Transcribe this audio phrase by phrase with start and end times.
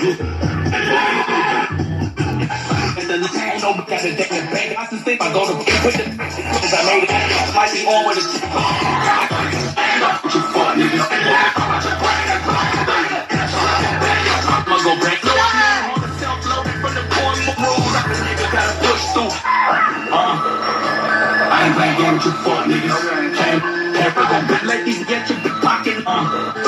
[0.00, 0.16] Ain't no
[3.76, 4.72] got a damn bag.
[4.72, 7.12] I just think I go to put the cause I made it.
[7.52, 8.24] Might be on with it.
[10.24, 11.04] You fuck niggas.
[14.56, 15.20] I'ma go break.
[15.20, 17.92] No, I'm on the self-loaded from the corner rules.
[18.24, 19.28] Nigga gotta push through.
[19.28, 20.32] Uh,
[21.52, 23.36] I ain't playing game with you fuck niggas.
[23.36, 23.60] Can't,
[24.16, 26.00] put that bit like these get your big pocket.
[26.06, 26.59] Uh,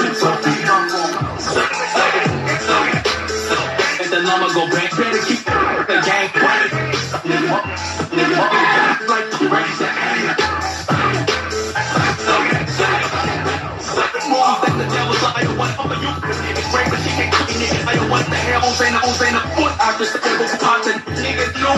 [14.92, 16.12] devil's eye, what up you?
[16.44, 17.88] Niggas break, but she can't cook niggas.
[17.88, 18.62] I what the hell?
[18.76, 21.74] Saying, on saying, foot out the stable, and niggas know.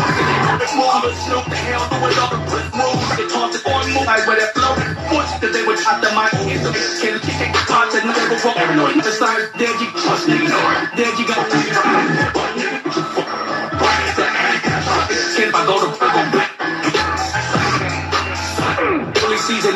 [0.75, 2.39] More but Snoop the hell, do it all the.
[3.15, 4.75] They toss it on move, I wear that flow.
[5.07, 6.35] Foot, cause they would chop the mic.
[6.35, 8.99] So they can kick it, pots and niggas go paranoid.
[8.99, 9.13] The
[9.55, 10.97] there you trust niggas.
[10.99, 11.24] There you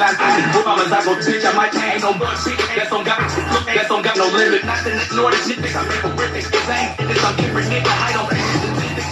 [0.08, 0.16] Got
[4.16, 4.64] the no limit.
[4.64, 5.60] Nothing ignore this shit.
[5.76, 6.48] I make a horrific.
[6.48, 7.20] It's ain't this.
[7.24, 7.92] I'm different, nigga.
[7.92, 8.24] I don't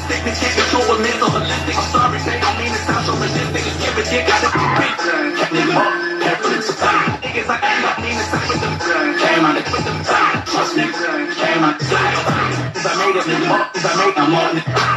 [0.09, 1.77] Sickness can't control a mental holistic.
[1.77, 3.13] I'm sorry, say I mean it sounds so.
[3.21, 4.25] It's give a dick.
[4.25, 4.57] I just
[8.17, 8.75] to say with them.
[9.21, 9.67] Came out with.
[11.37, 11.65] Came.
[12.73, 13.25] Cause I made it.
[13.27, 14.19] Cause I made it.
[14.19, 14.96] I'm on it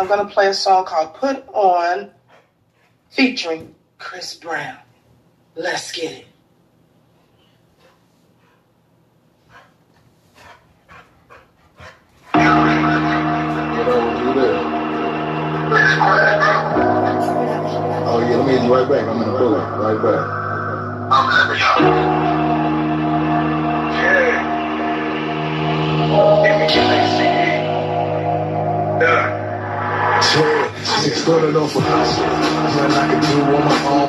[0.00, 2.10] I'm going to play a song called Put On
[3.10, 4.78] featuring Chris Brown.
[5.54, 6.26] Let's get it.
[18.06, 19.06] Oh yeah, let me hit you right back.
[19.06, 19.58] I'm in the bullet.
[19.76, 20.24] Right back.
[29.02, 29.39] Yeah,
[30.22, 32.18] started off with us.
[32.18, 34.08] I can do on my own.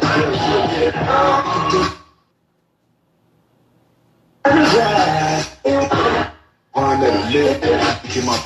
[8.10, 8.38] Keep my.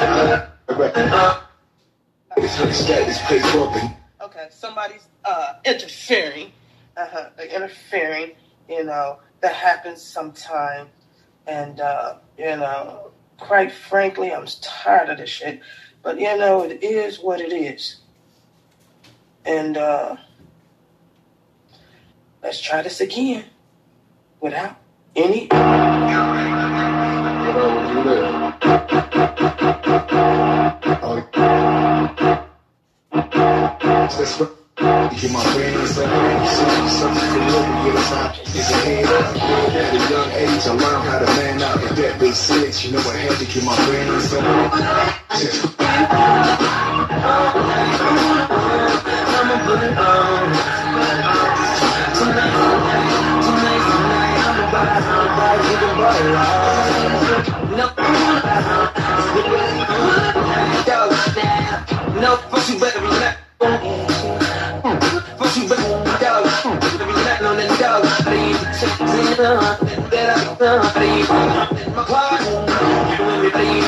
[4.21, 6.51] Okay, somebody's uh, interfering.
[6.97, 8.31] Uh-huh, they're interfering.
[8.69, 10.87] You know, that happens sometime.
[11.47, 15.61] And, uh, you know, quite frankly, I'm tired of this shit.
[16.05, 17.95] But, you know, it is what it is.
[19.43, 20.17] And uh,
[22.43, 23.45] let's try this again
[24.39, 24.77] without
[25.15, 25.49] any.
[35.15, 38.01] You my it's like something to look and get a
[38.85, 39.35] head up.
[39.41, 41.83] At a young age, I learned how to man out.
[41.83, 45.14] If that big six, you know I had to keep my friend inside.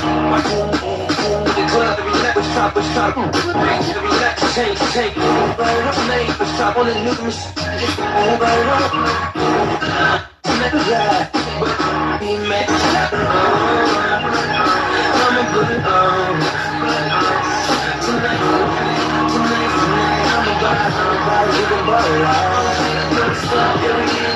[0.09, 1.16] I'ma
[2.37, 2.49] we're in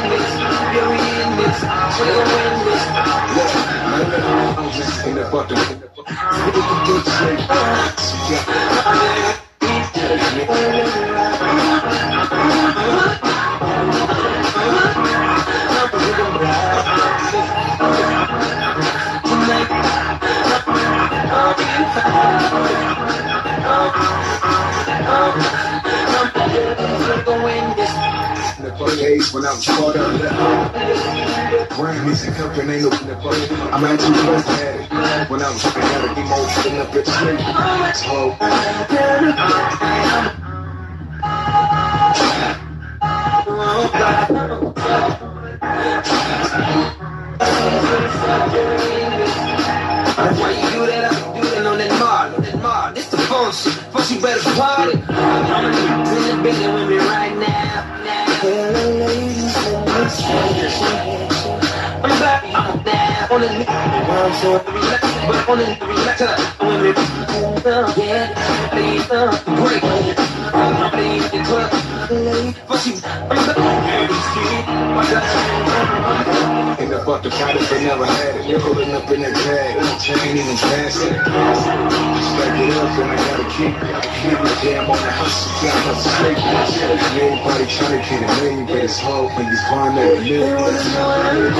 [0.10, 0.34] this,
[0.74, 1.38] you're in.
[1.38, 2.71] We're gonna win this.
[4.02, 4.08] In
[5.16, 5.62] the fucking
[29.02, 30.22] days when I was caught up.
[31.72, 33.58] Grammys and company ain't open the fucking.
[33.74, 34.52] I'm at too close to.
[35.28, 37.40] When I was I gotta be more spin up at straight.
[37.98, 38.38] So,
[50.22, 52.96] That's why you do that, I do that on that mark, on that mark.
[52.96, 55.02] This the shit, first you better party.
[55.10, 57.61] I'm in the building with me right now.
[58.44, 58.50] I'm
[62.18, 63.48] back, I'm down on the
[64.66, 66.22] relax, but on the relax,
[66.60, 66.90] when we
[68.04, 70.18] yeah, please, uh, break, I'm playing the club.
[70.18, 70.21] First you,
[70.94, 71.00] In
[76.90, 78.46] the fucking product they never had it.
[78.50, 79.78] You're holding up in that bag.
[79.78, 80.58] Ain't even
[80.98, 81.16] it.
[81.16, 83.88] Stack it up and I gotta keep it.
[84.20, 85.52] Keep it damn on the hustle.
[85.64, 86.40] Got hustle straight.
[87.24, 91.52] Everybody trying to get a million, but it's hard when you're that at a million.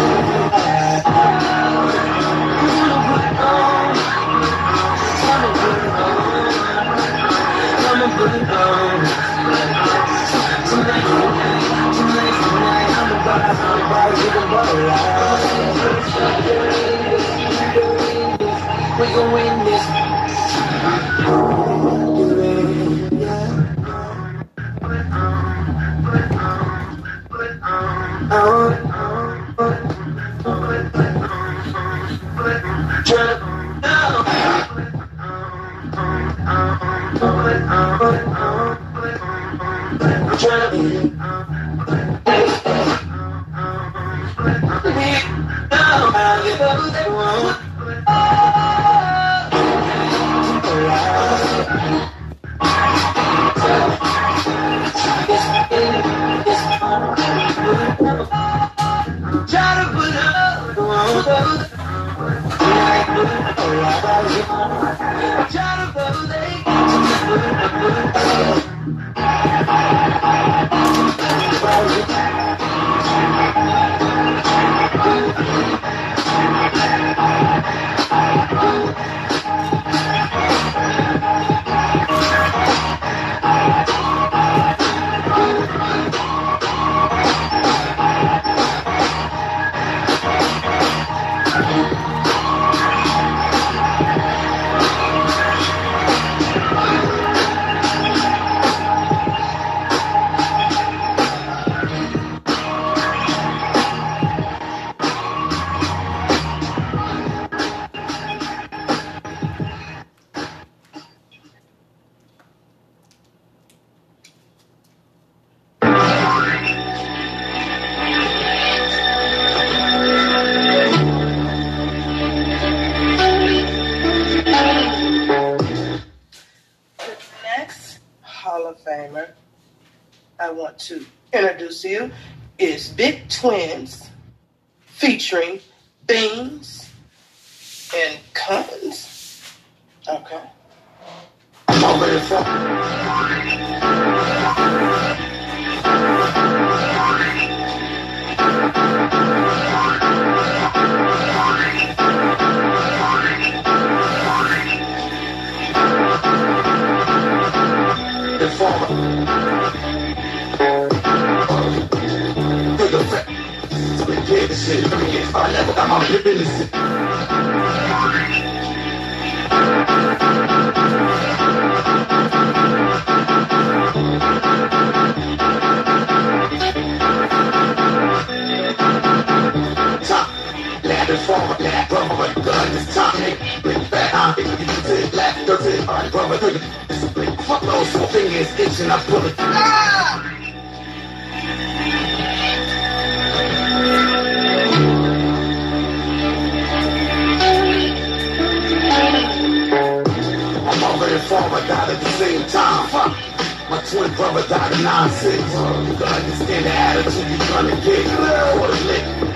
[19.14, 19.61] A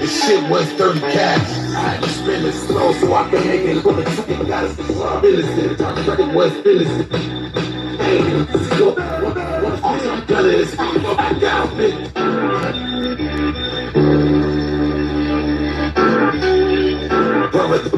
[0.06, 1.50] This shit was 30 cash.
[1.76, 4.80] I had to spend it slow so I can make it look like got us
[4.80, 6.20] innocent.
[6.20, 7.12] It was innocent.
[8.02, 8.96] Hey, let's go.
[8.98, 10.76] I'm done this.
[10.76, 12.14] Back down, bitch.
[17.52, 17.90] Brother,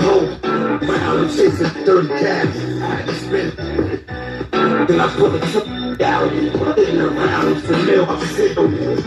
[0.00, 0.38] oh,
[0.82, 2.56] round and chasing 30 cash.
[2.80, 4.06] I to spend it.
[4.06, 8.06] Then I put a took out in the mill.
[8.08, 9.00] I'm sitting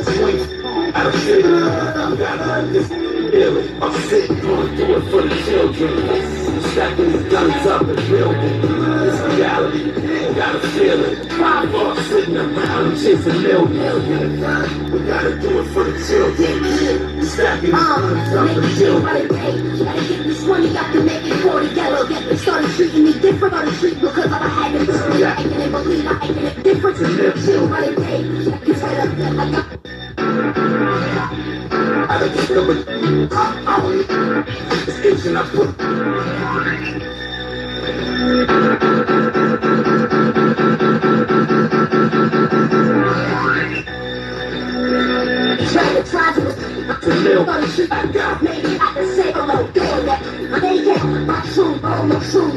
[0.00, 1.44] swing out of shit.
[1.44, 3.82] I got this feeling.
[3.82, 6.49] I'm sitting going through it for the children.
[6.72, 8.60] Stacking these guns up and building.
[8.60, 9.90] This reality,
[10.36, 11.28] got a feeling.
[11.30, 14.92] Five bucks sitting around chasing millions.
[14.92, 17.24] We gotta do it for the children.
[17.24, 19.28] Stacking guns uh, up and building.
[19.28, 22.04] Gotta get this money, got to make it for the yellow.
[22.06, 26.26] They started treating me different, started treating because I had be I can't believe I
[26.26, 27.46] ain't a difference.
[27.48, 28.26] Nobody paid.
[28.66, 29.69] You tell them I got.
[32.10, 34.48] I don't know, but I don't
[34.88, 35.78] It's itching, I put.
[45.70, 46.40] Trying to try to
[47.00, 50.20] The mill, I got Maybe I can say hello, doing that.
[50.50, 52.50] But they get my true, my true,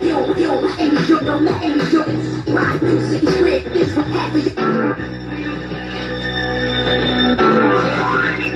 [0.00, 4.06] you, you, and you, no, not and you, it's my music, it's red, it's what
[4.06, 5.41] happened.
[6.94, 8.52] thank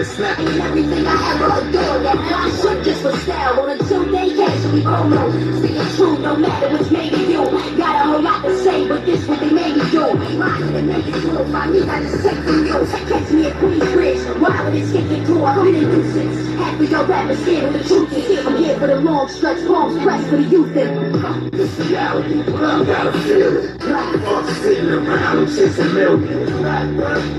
[0.00, 0.38] the snap.
[0.38, 4.80] Everything I ever done, that I should just for style on a two-day cash, we
[4.80, 5.22] promo.
[5.58, 7.44] Speaking true, no matter what's made me do.
[7.76, 10.14] Got a whole lot to say, but this what they made me do.
[10.40, 12.78] Mine to make it cool, find me got to say from you.
[13.10, 16.48] Catch me at Queensbridge, while it is kicking to a hundred nuisance.
[16.56, 18.26] Happy your rappers scared of the truth is.
[18.26, 18.48] here.
[18.48, 22.84] I'm here for the long stretch, palms pressed for the youth and This reality, I
[22.84, 23.82] gotta feel it.
[23.82, 26.50] Fuck sitting around and chasing millions.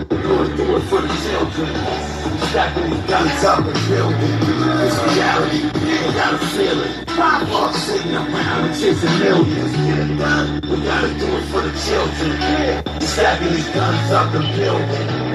[0.09, 2.20] Going through it for the children.
[2.51, 4.19] Stacking these guns up and building.
[4.19, 7.07] This reality, I gotta feel it.
[7.07, 9.71] Pop Fuck sitting around and chasing millions.
[9.71, 12.99] Get it done, We gotta do it for the children.
[12.99, 15.31] Stacking these guns up and building.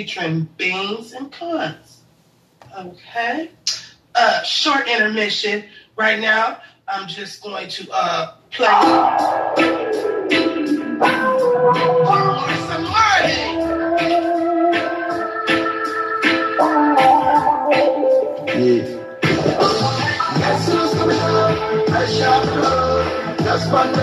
[0.00, 2.00] Featuring Beans and Cons.
[2.78, 3.50] Okay.
[4.14, 5.62] Uh, short intermission.
[5.94, 8.66] Right now, I'm just going to uh, play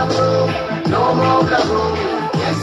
[0.09, 0.85] road.
[0.89, 1.43] No more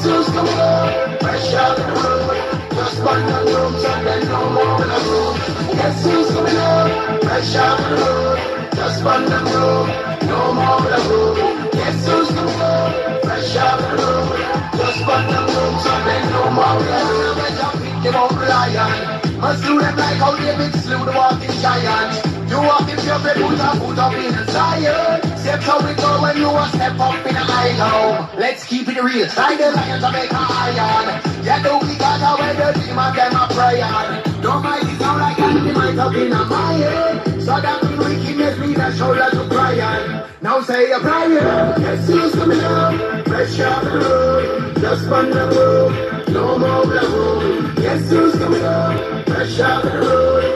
[0.05, 1.19] who's coming?
[1.19, 2.64] Fresh off the.
[2.85, 3.81] Just run the road.
[3.81, 5.37] So then no more the road.
[5.73, 7.25] Yes, who's coming up?
[7.25, 8.39] Fresh off the road.
[8.77, 9.89] Just run the road.
[10.29, 11.71] No more the road.
[11.73, 13.25] Yes, who's coming up?
[13.25, 14.37] Fresh off the road.
[14.77, 15.81] Just run the road.
[15.81, 18.05] So then no more the road.
[18.05, 19.41] Them up lion.
[19.41, 22.13] Must do them like how David slew the walking giant.
[22.51, 25.39] You walk in your bed, put up, put up in a Zion.
[25.39, 28.29] Step how we go when you a step up in a island.
[28.39, 31.34] Let's keep it real, like the lions of a iron.
[31.45, 34.41] Yeah, the we got a way the demon them a prayer.
[34.41, 37.41] Don't mind it sound like an might up in a mine.
[37.43, 40.31] So that mean wickedness mean a shoulder to cry on.
[40.41, 41.75] Now say a prayer.
[41.81, 43.27] Yes, who's coming up?
[43.29, 44.77] Fresh off the road.
[44.81, 46.29] Just run the road.
[46.29, 47.79] No more the road.
[47.79, 49.27] Yes, who's coming up?
[49.27, 50.54] Fresh off the road.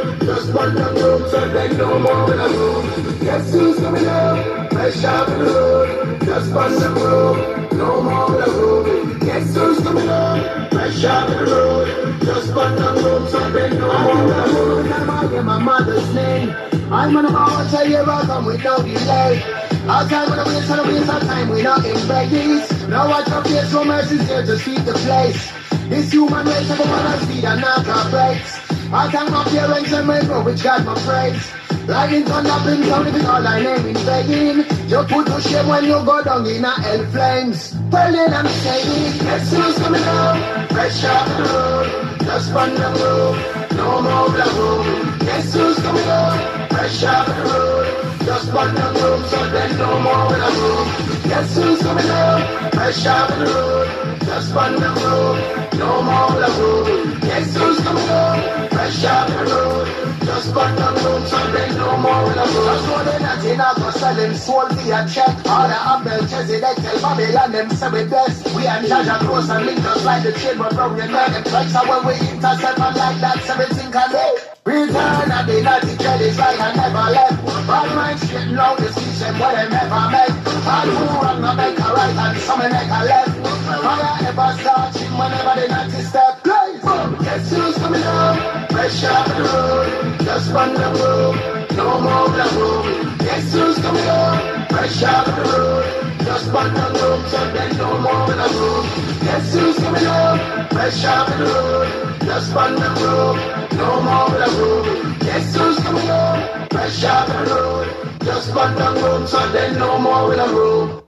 [0.49, 1.31] Just the road.
[1.31, 3.23] So then no more the road.
[3.23, 4.73] Yes, who's coming up?
[4.73, 6.21] Fresh off the road.
[6.25, 7.73] Just run the road.
[7.73, 9.23] No more the road.
[9.25, 10.73] Yes, who's coming up?
[10.73, 12.21] Fresh off the road.
[12.23, 13.29] Just run the road.
[13.29, 14.91] So then no more the road.
[14.91, 16.57] I am my mother's name.
[16.91, 19.43] I'm gonna always tell you welcome with no delay.
[19.87, 22.89] Our time when and I waste our time, we're not in Vegas.
[22.89, 25.53] Now watch our face, so mercy's here to sweep the place.
[25.91, 28.68] This human race a mother's speed and not our.
[28.91, 31.53] I thank my parents and my bro, which got my praise.
[31.87, 34.57] Lightning thunder, bring down if all thy name in vain.
[34.89, 37.75] You put to shame when you go down in a hell flames.
[37.91, 40.71] Well then I'm saying, yes, who's coming out?
[40.73, 45.23] Fresh off the road, just run the road, no more the road.
[45.23, 46.71] Yes, who's coming out?
[46.71, 50.87] Fresh off the road, just run the road, so then no more the road.
[51.27, 52.73] Yes, who's coming out?
[52.75, 55.41] Fresh off the road, just run the road,
[55.81, 57.19] no more the road.
[57.25, 58.69] Yes, who's coming out?
[58.71, 59.89] Fresh off the road,
[60.29, 63.73] Just burn them rooms and then no more will I Just go the natty now
[63.75, 65.33] go selling soul via check.
[65.49, 68.55] All the Abel, Melchizedek, tell Babylon them say we blessed.
[68.55, 71.33] We and Jaja close and link us like the chain but from your neck.
[71.49, 74.41] Flex are when we intercept and like that, seventeen can make.
[74.69, 77.67] Return of the naughty credits like I never left.
[77.67, 80.48] Bad minds getting loud, the system what they never met.
[80.69, 83.47] All who wrong, no make a right and some make a left.
[83.83, 86.43] Fire ever starting whenever the naughty step.
[86.45, 86.83] Blaze!
[87.25, 88.71] Guess who's coming up?
[88.71, 91.73] Fresh off the road, just run the road.
[91.75, 93.19] No more the road.
[93.19, 94.69] Guess who's coming up?
[94.71, 97.27] Fresh off the road, just run the road.
[97.29, 98.85] So then no more the road.
[99.25, 100.73] Guess who's coming up?
[100.73, 103.37] Fresh off the road, just run the road.
[103.81, 105.21] No more the road.
[105.21, 106.73] Guess who's coming up?
[106.73, 108.21] Fresh off the road.
[108.21, 111.08] Just run the road, so then no more the road.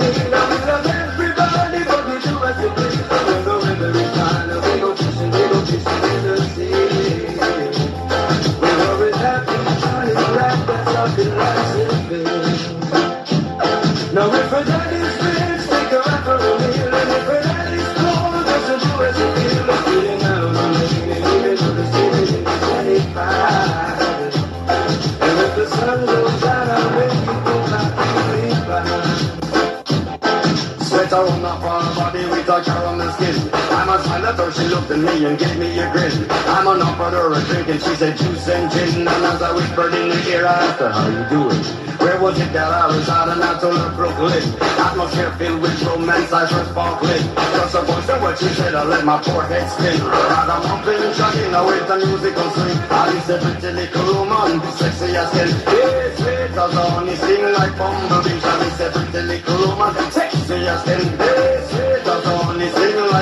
[32.61, 33.49] a caramel skin.
[33.53, 36.13] I'm a her, she looked at me and gave me a grin.
[36.29, 39.07] I'm an offered her a drink and she said juice and gin.
[39.07, 41.63] And as I whispered in her ear, I asked her, how you doing?
[42.01, 44.41] Where was it that I was out and I told Brooklyn?
[44.81, 47.23] Atmosphere filled with romance, eyes were sparkling.
[47.35, 50.01] Just a voice of what she said, I let my poor head spin.
[50.01, 52.77] I'm humping, chugging away the musical swing.
[52.89, 55.49] I is a pretty little woman, sexy as can.
[55.49, 58.41] Yes, sweet as honey, sing like bumblebee.
[58.41, 61.01] I is a pretty little woman, sexy as can.
[61.21, 61.90] Yes,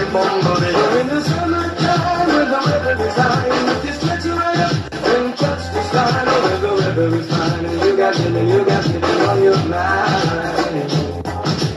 [0.03, 0.99] like bumblebee.
[1.01, 5.37] in the summertime when the weather is and if you stretch your right up and
[5.37, 9.03] touch the oh, when the weather is fine and you got it you got it
[9.03, 10.91] on your mind.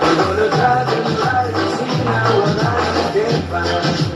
[0.00, 4.11] I'm gonna drive and ride and see now what I can find.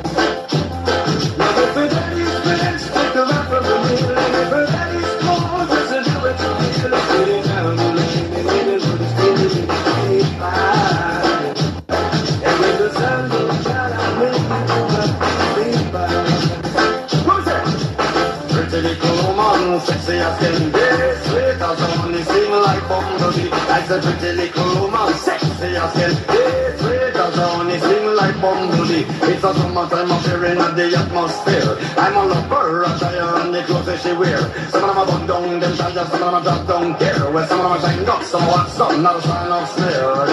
[19.86, 20.86] Sexy as can be.
[21.30, 23.50] Sweet as honey, sing like bumblebee.
[23.52, 26.42] I said pretty little woman, sexy as can be.
[26.82, 29.04] Sweet as honey, sing like bumblebee.
[29.30, 31.72] It's a summertime appearing in the atmosphere.
[31.96, 34.42] I'm a lover, a tire and the clothes she wear.
[34.70, 37.30] Some of them are bun down, them try some of them are drop down care.
[37.30, 39.68] Well, some of them are shine up, some of what's up, not a sign of
[39.70, 40.26] snare.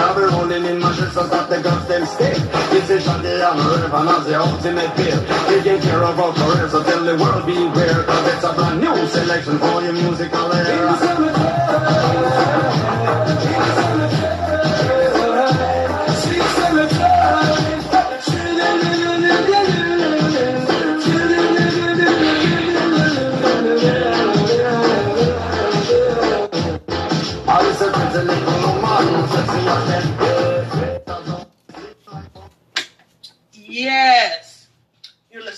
[0.53, 2.33] And I'll be rolling in my so that the girls them stay.
[2.69, 5.19] This is Shaggy and Rayvon as the ultimate peer.
[5.47, 8.03] Taking care of our careers, so tell the world beware.
[8.03, 12.22] Cause it's a brand new selection for your musical era.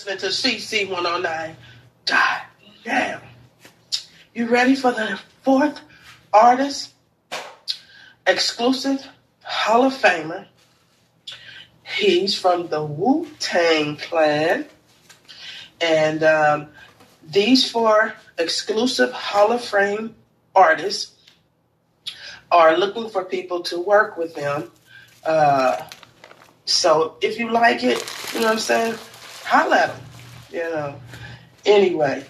[0.06, 1.56] Listening to CC 109.
[2.04, 2.40] God
[2.84, 3.20] damn.
[4.34, 5.80] You ready for the fourth
[6.32, 6.92] artist?
[8.28, 9.06] exclusive
[9.42, 10.46] Hall of Famer.
[11.84, 14.66] He's from the Wu Tang Clan.
[15.80, 16.68] And um,
[17.28, 20.14] these four exclusive Hall of Fame
[20.54, 21.14] artists
[22.50, 24.70] are looking for people to work with them.
[25.24, 25.84] Uh,
[26.64, 28.96] so if you like it, you know what I'm saying,
[29.46, 30.00] holla at them.
[30.50, 31.00] You know.
[31.64, 32.24] Anyway,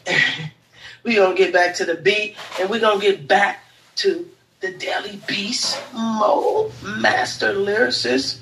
[1.02, 3.64] we're going to get back to the beat and we're going to get back
[3.96, 4.28] to
[4.60, 8.38] the Daily Beast Mo Master Lyricist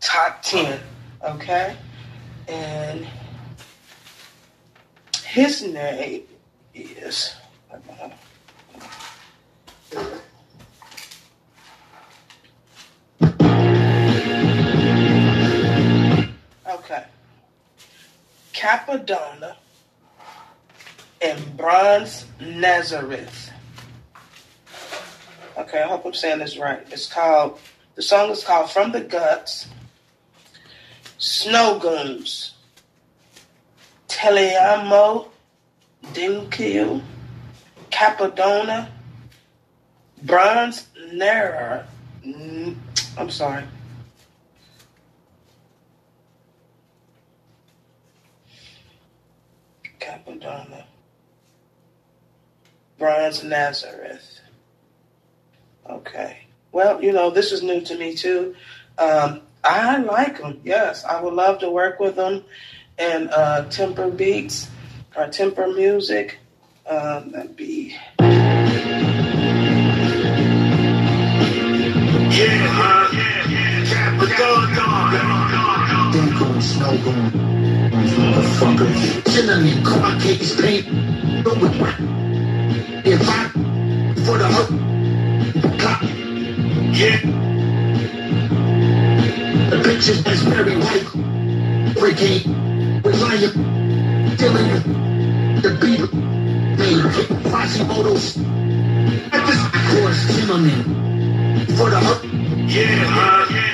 [0.00, 0.80] Top 10.
[1.22, 1.76] Okay?
[2.48, 3.06] And
[5.24, 6.24] his name
[6.74, 7.34] is.
[16.66, 17.04] Okay.
[18.60, 19.56] Cappadonna
[21.22, 23.50] and Bronze Nazareth.
[25.56, 26.80] Okay, I hope I'm saying this right.
[26.90, 27.58] It's called,
[27.94, 29.66] the song is called From the Guts,
[31.18, 32.52] Snowgoons,
[34.08, 35.28] Teleamo,
[36.12, 37.02] Dinkil,
[37.90, 38.88] Cappadonna,
[40.22, 41.86] Bronze Nera.
[42.22, 42.76] mm,
[43.16, 43.64] I'm sorry.
[50.10, 50.84] Cappadonna,
[52.98, 54.40] Bronze Nazareth.
[55.88, 56.38] Okay.
[56.72, 58.56] Well, you know, this is new to me too.
[58.98, 60.60] Um, I like them.
[60.64, 62.44] Yes, I would love to work with them
[62.98, 64.68] and uh, Temper Beats
[65.16, 66.38] or Temper Music.
[66.86, 67.96] Um, that'd be
[76.12, 77.49] Then going snow going.
[78.20, 78.88] Motherfucker.
[79.30, 80.86] Chillin' in car case paint.
[81.44, 81.74] With
[83.06, 83.48] If I
[84.24, 84.70] for the hook.
[87.00, 87.16] Yeah.
[89.70, 91.94] The bitches that's very white.
[91.94, 92.44] Brigade.
[93.02, 93.52] With lion.
[94.36, 95.62] Dylan.
[95.62, 96.12] The beat.
[96.78, 97.50] Made.
[97.50, 98.36] Quasimodos.
[99.32, 100.20] At this course.
[100.34, 101.66] Zimmerman.
[101.76, 102.22] For the hook.
[102.68, 103.06] Yeah.
[103.08, 103.69] Uh,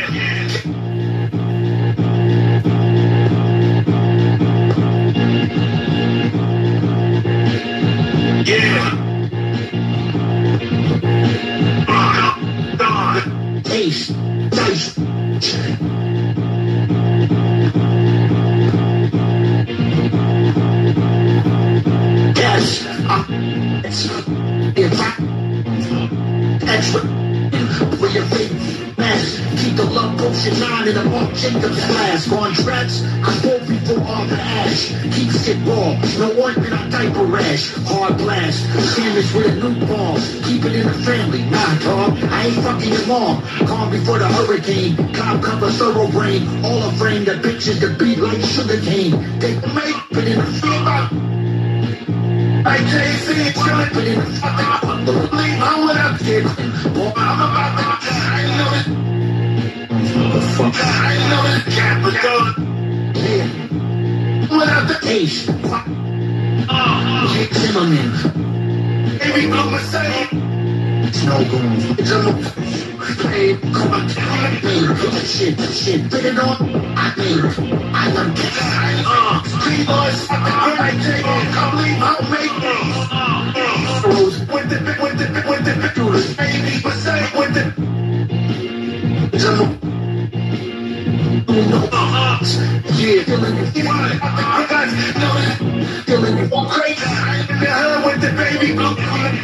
[13.97, 14.09] Ace,
[14.51, 14.99] dice.
[22.37, 22.85] Yes,
[24.77, 26.93] your faith, mass.
[28.13, 28.46] Keep the
[30.37, 32.33] potion nine in the Marc Jacobs.
[32.33, 34.91] On tracks, I fall before all the ash.
[35.15, 37.73] Keeps it raw, no ointment on diaper rash.
[37.87, 38.61] Hard blast,
[38.95, 40.19] sandwich with a new ball.
[40.45, 42.19] Keep it in the family, nah dog.
[42.31, 43.43] I ain't fucking your mom.
[43.67, 44.97] Calm before the hurricane.
[45.15, 46.43] Cop cover thorough brain.
[46.65, 49.13] All a frame that bitches the beat like sugar cane.
[49.41, 51.01] Take the make, put in the fever.
[52.65, 56.93] Like chillin', but in the fucking believe I'm what I'm getting.
[56.93, 59.06] Boy, I'm about to I
[60.17, 60.75] it.
[60.77, 61.63] I know it.
[61.77, 62.41] Capital.
[63.15, 63.47] Yeah.
[64.57, 65.47] Without the Ace.
[67.33, 68.11] Jake Zimmerman.
[69.53, 70.29] I'm a say.
[71.13, 71.99] Snowgoons.
[71.99, 72.41] It's a look.
[73.19, 76.57] Play, come on, play, shit, shit, put it on.
[76.97, 77.45] I made,
[77.95, 78.59] I love this.
[79.07, 81.25] Uh, three boys, I take,
[81.55, 83.07] come leave, I'll make these.
[84.05, 86.96] Rose, with the, with the, with the, do the
[92.37, 93.73] Yeah, feeling it.
[93.77, 96.51] I got feeling it.
[96.51, 97.01] Well, crazy.
[97.49, 98.95] In the hood with the baby blue.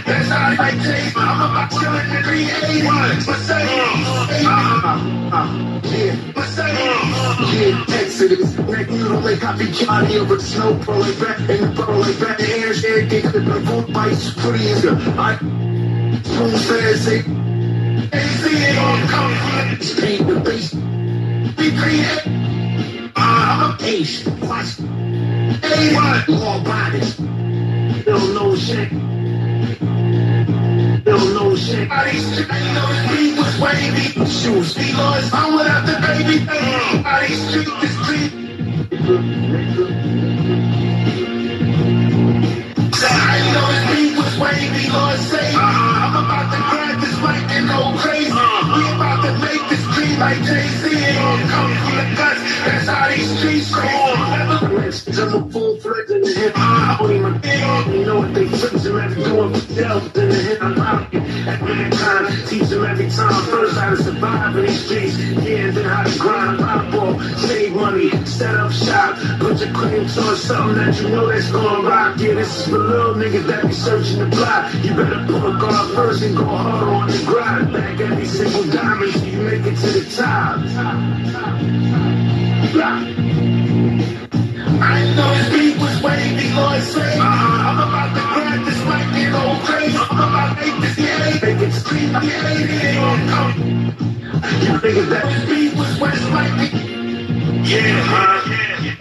[0.04, 1.16] That's how I taste.
[1.16, 2.84] I'm about chilling in 380.
[3.24, 4.44] Mercedes.
[4.44, 6.92] Uh, uh, yeah, Mercedes.
[7.16, 8.58] Uh, yeah, Exodus.
[8.58, 12.36] Neck noodle like copy Johnny over the snow like back and the bro like back.
[12.36, 14.34] The air share get the vote bites.
[14.34, 15.38] Pretty as the I.
[15.38, 17.24] Spoon says it.
[18.12, 19.78] AC ain't on come.
[19.98, 20.74] Paint the base.
[21.56, 22.41] Be creative.
[23.22, 24.40] I'm a patient.
[24.42, 24.76] Watch.
[25.62, 26.28] Hey, what?
[26.28, 27.16] Law bodies.
[27.16, 28.90] They don't know shit.
[31.04, 31.88] They don't know shit.
[31.88, 34.26] Bodies, you know the beat was wavy.
[34.26, 35.32] Shoes, be lost.
[35.32, 36.44] I'm without the baby.
[37.02, 38.32] Bodies, street the street.
[44.42, 44.90] Was wavy.
[44.90, 45.60] Lord save me.
[45.62, 48.30] I'm about to grab this mic and go crazy.
[48.30, 50.88] We about to make this dream like Jay-Z.
[50.90, 52.42] It all come from the guts.
[52.64, 53.82] That's how these streets go.
[53.82, 57.00] I'm a full fledged in the hip hop.
[57.00, 60.60] I don't even you know what they and I'm doing for themselves in the hip
[61.44, 62.46] man time.
[62.46, 63.44] Teach them every time.
[63.44, 65.18] First how to survive in these streets.
[65.18, 69.16] Yeah, then how to grind, pop off, save money, set up shop.
[69.38, 72.18] Put your claims on something that you know that's gonna rock.
[72.18, 74.72] Yeah, this is for little niggas that be searching the block.
[74.84, 77.72] You better pull a guard first and go hard on the grind.
[77.72, 80.60] Back every single diamond so you make it to the top.
[84.84, 85.71] I know
[86.54, 89.98] was wavy, I'm about to grab this mic and go crazy.
[89.98, 92.10] I'm about to make this yeah, make it scream.
[92.12, 93.52] Yeah, ain't come.
[94.62, 96.72] You niggas that this beat was West Mike.
[97.64, 98.40] Yeah, huh?
[98.50, 98.94] Yeah.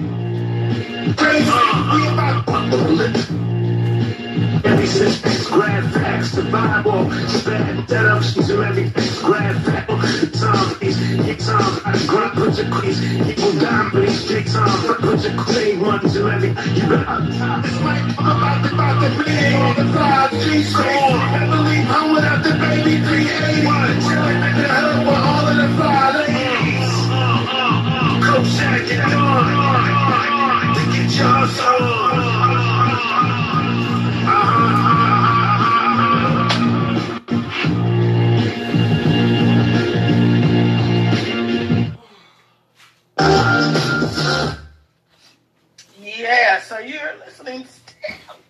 [1.18, 1.52] Crazy.
[1.94, 3.41] We about
[4.64, 10.98] Every since grab facts, survival, spad that up, she's a everything, grab fact, time, please,
[11.26, 15.78] get time, I grind, put your crease, people die, please, take time, put your clay
[15.78, 17.40] ones and everything, you better, this
[17.82, 19.84] might, I'm about to, about to be on the
[20.44, 25.48] G score, I believe I'm without the baby 381, chilling in the hood with all
[25.48, 26.94] of the five ladies,
[28.26, 32.02] Coach Shaq, get on, to get your hustle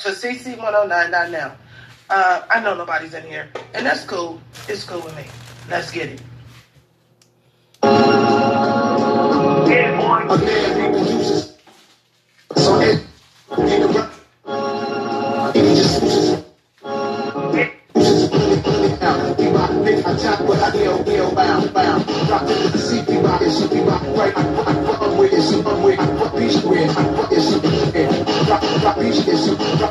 [0.01, 1.55] to CC 109 now.
[2.09, 4.41] Uh, I know nobody's in here, and that's cool.
[4.67, 5.25] It's cool with me.
[5.69, 6.21] Let's get it.
[24.21, 24.35] Right.
[24.35, 24.41] It.
[29.81, 29.87] A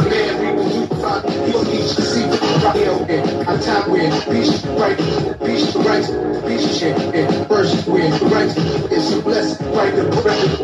[0.00, 3.22] man people you find, he don't need to see it, okay.
[3.40, 4.96] I tap with beach, right,
[5.44, 6.06] beach, right,
[6.46, 7.44] beach, shit, yeah.
[7.46, 8.50] First with right,
[8.92, 10.60] it's a blessing, right, the breath.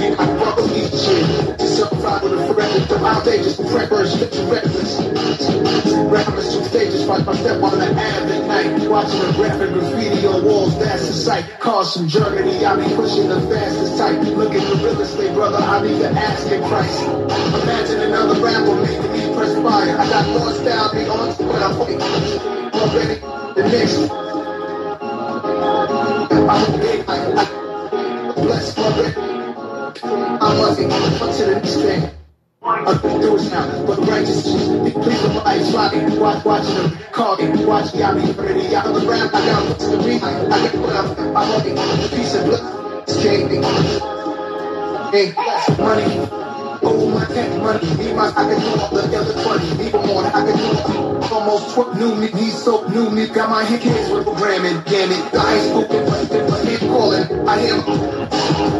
[0.00, 1.71] Yeah, I fuck with each shit.
[1.72, 5.00] Certified with a forever, the outrageous, preppers, lips reckless.
[6.12, 8.90] Rappers two stages, watch my step on the ab at night.
[8.90, 11.48] Watching the graphic graffiti on walls, that's the sight.
[11.60, 14.20] Cars from Germany, I be pushing the fastest type.
[14.36, 17.00] Look at the real estate, brother, I need to ask in price.
[17.02, 19.96] Imagine another rapper making me perspire.
[19.96, 22.02] I got more style, be on to what I'm waiting.
[22.74, 23.20] Already,
[23.54, 24.12] the next.
[26.44, 29.31] I'm big, I, I, bless for
[30.04, 32.10] I wasn't up to the thing.
[32.62, 37.66] I can do it now, but righteous please the lights rocking, watch watching them calling,
[37.66, 39.30] watch y'all be ready out of the ground.
[39.32, 43.02] I got what's the reason, I got what I'm I'm walking a piece of blood.
[43.08, 43.62] It's changing.
[45.12, 45.32] Hey,
[45.78, 46.28] money.
[46.82, 50.24] Oh, my tech money, me my I can do all the other 20, even more.
[50.24, 53.28] I can do almost 12 new me, these so new me.
[53.28, 55.34] Got my kids with programming, damn it.
[55.34, 56.41] I ain't but
[56.92, 57.48] calling.
[57.48, 57.80] I am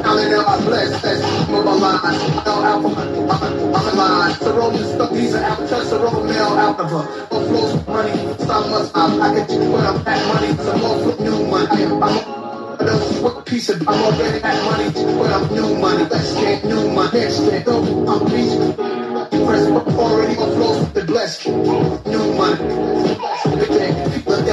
[0.05, 1.99] Counting out my bless, that's move my.
[2.03, 3.01] I know alpha,
[3.33, 4.35] I'm, in line.
[4.35, 6.85] So rolling stuff, these are alpha, touch roll mail alpha.
[7.33, 10.99] More flows money, stop must I, I can do what I'm at money, some more
[11.03, 11.85] flip new money.
[11.85, 16.05] I'm what piece of I'm already at money, but I'm new money.
[16.05, 17.21] Let's get new money.
[17.21, 18.75] Next thing, though, I'm reaching.
[19.47, 21.47] Press already on flows with the blessed.
[21.47, 24.12] New money.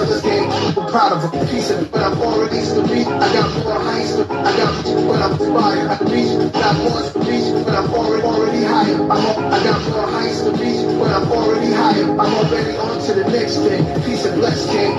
[0.10, 0.50] Are game.
[0.50, 3.06] I'm proud of a piece of it, but I'm already still reach.
[3.06, 5.90] I got more heights, I got but I'm inspired.
[5.90, 8.96] I reach, got more to reach, but I'm already already higher.
[8.96, 12.06] I'm on, I got more heights to reach, but I'm already higher.
[12.06, 13.86] I'm already on to the next thing.
[14.04, 14.98] Peace and blessed king.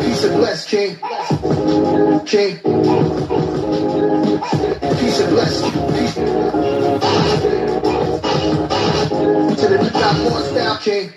[0.00, 0.96] Peace and blessed king.
[2.24, 2.58] King.
[5.00, 5.64] Peace and blessed.
[5.92, 7.71] Peace
[9.62, 11.08] said, if you got more style, King,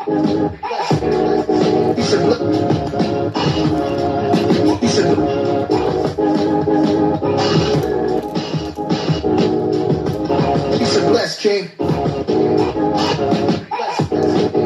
[1.96, 2.42] he said, look.
[4.82, 5.72] He said, look.
[10.80, 11.72] He said, bless, King.
[13.70, 14.66] Bless, bless.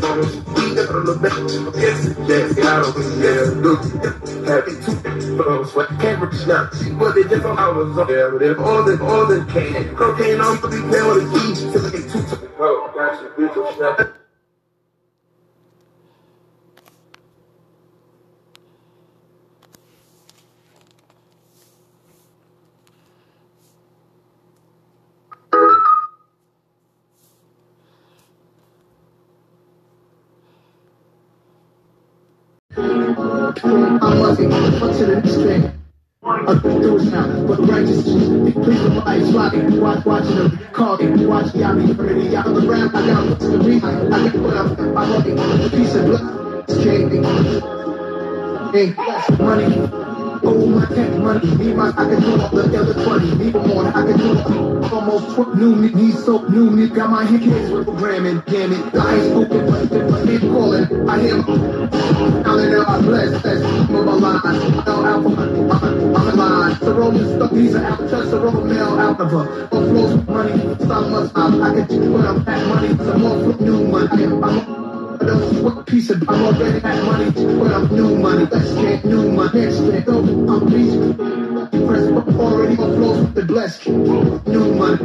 [0.00, 1.36] the we got on the back,
[1.76, 3.80] yes, yes, got on the yeah, look,
[4.46, 4.74] happy
[5.06, 8.42] I was sweat, can't reach now, see what they did I was on there, but
[8.42, 11.86] if all the, all the cane, cocaine on, but we playing with a key, till
[11.86, 14.25] I get two the hoe, got your bitch
[33.70, 34.02] snap.
[34.02, 35.72] I'm buzzing, fuck to the next thing.
[36.22, 38.02] I'm doing now, but righteous.
[38.02, 41.82] Please the lights rocking, watch, watching them, calling, watch, y'all be
[42.30, 45.70] y'all on the ground, I got what's the reason, I got what I'm, I'm loving,
[45.70, 47.22] peace and blood, king,
[48.72, 50.05] hey, that's money.
[50.42, 53.86] Oh, my tech money, me my, I can do all the other 20, me more,
[53.86, 57.70] I can do almost 12, new me, he's so new me, got my hand kids
[57.70, 61.36] with programming, damn it, the high school, but, but, calling, I hear
[62.16, 64.40] now they know I'm blessed, that's my line.
[64.44, 66.78] I know alpha, I'm, in line.
[66.80, 69.24] The Roman stuff, these are out, touch the male alpha.
[69.24, 71.62] More flows with money, stop much time.
[71.62, 74.24] I can do what I'm at money, some more new money.
[74.24, 74.85] I'm,
[75.22, 78.46] I'm what piece of I'm already at money, but I'm new money.
[78.50, 79.60] Let's get new money.
[79.60, 80.18] Next thing, no,
[80.52, 80.94] I'm rich.
[81.86, 82.04] Press
[82.36, 83.86] already on flows with the blessed.
[83.88, 84.98] New money.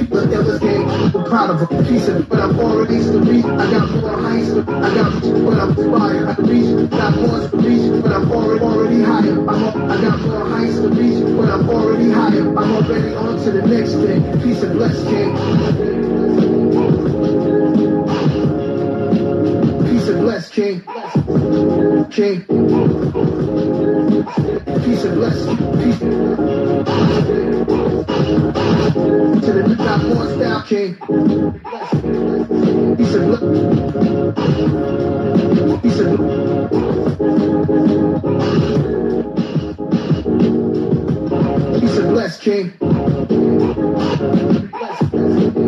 [0.00, 3.20] People in this game, I'm proud of a piece of it, but I'm already the
[3.20, 3.44] reach.
[3.44, 6.28] I got more heights, I got but I'm inspired.
[6.28, 7.56] I can reach, got more to
[8.02, 9.32] but I'm already already higher.
[9.32, 12.48] I'm up, I got more heights to reach, but I'm already higher.
[12.58, 14.40] I'm already on to the next thing.
[14.42, 15.36] Piece of blessed king.
[20.10, 20.80] Piece of blessed king.
[22.10, 22.42] King.
[24.82, 25.48] Piece of blessed.
[25.78, 25.98] Piece.
[29.44, 30.96] To the got more style king.
[32.96, 33.44] Piece of blessed.
[35.84, 36.08] Piece of
[41.80, 42.72] Piece of blessed king.
[45.60, 45.62] I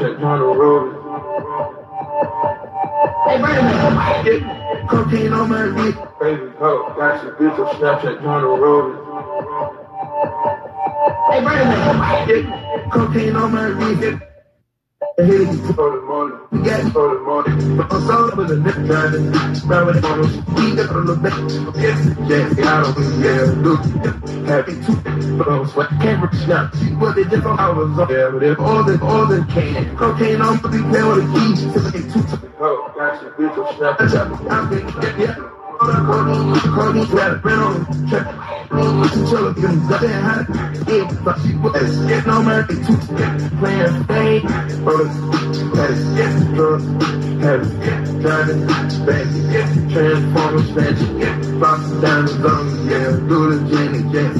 [0.00, 0.94] bitch on Snapchat, trying to roll it.
[3.26, 7.58] Hey, wait a minute, yeah, cocaine on my wrist, baby coat, got your bitch.
[7.58, 8.96] On Snapchat, trying to roll it.
[11.30, 14.29] Hey, wait a minute, yeah, cocaine on my wrist.
[15.16, 16.38] For the morning.
[16.50, 17.76] We got for the morning.
[17.76, 18.56] But I'm sorry with a
[18.86, 19.26] driving.
[19.26, 20.44] With the morning.
[20.54, 21.38] We got on the back.
[21.76, 22.82] Yes, yes, I
[23.62, 24.46] don't.
[24.46, 25.90] Happy to but I was sweat.
[26.00, 26.70] Can't reach now.
[26.72, 27.96] See what they did on.
[27.96, 31.72] But all the all the cane, cocaine on the play on the key.
[31.72, 33.30] Typically two to Oh, gotcha.
[33.36, 34.00] Bitch, I'm snap.
[34.50, 35.20] I'm.
[35.20, 35.59] Yeah.
[35.80, 37.86] Cardi rap, ran on.
[39.10, 40.44] Chinchilla, getting that hot.
[40.86, 42.96] Yeah, but she was getting on my two
[43.56, 44.42] playing fame.
[44.84, 45.16] Brothers,
[45.74, 46.84] had it, yes, drugs,
[47.40, 48.66] had it, driving,
[49.06, 54.36] back, yes, transformers, yes, boxing down the zone, yeah, do the Jenny, yes.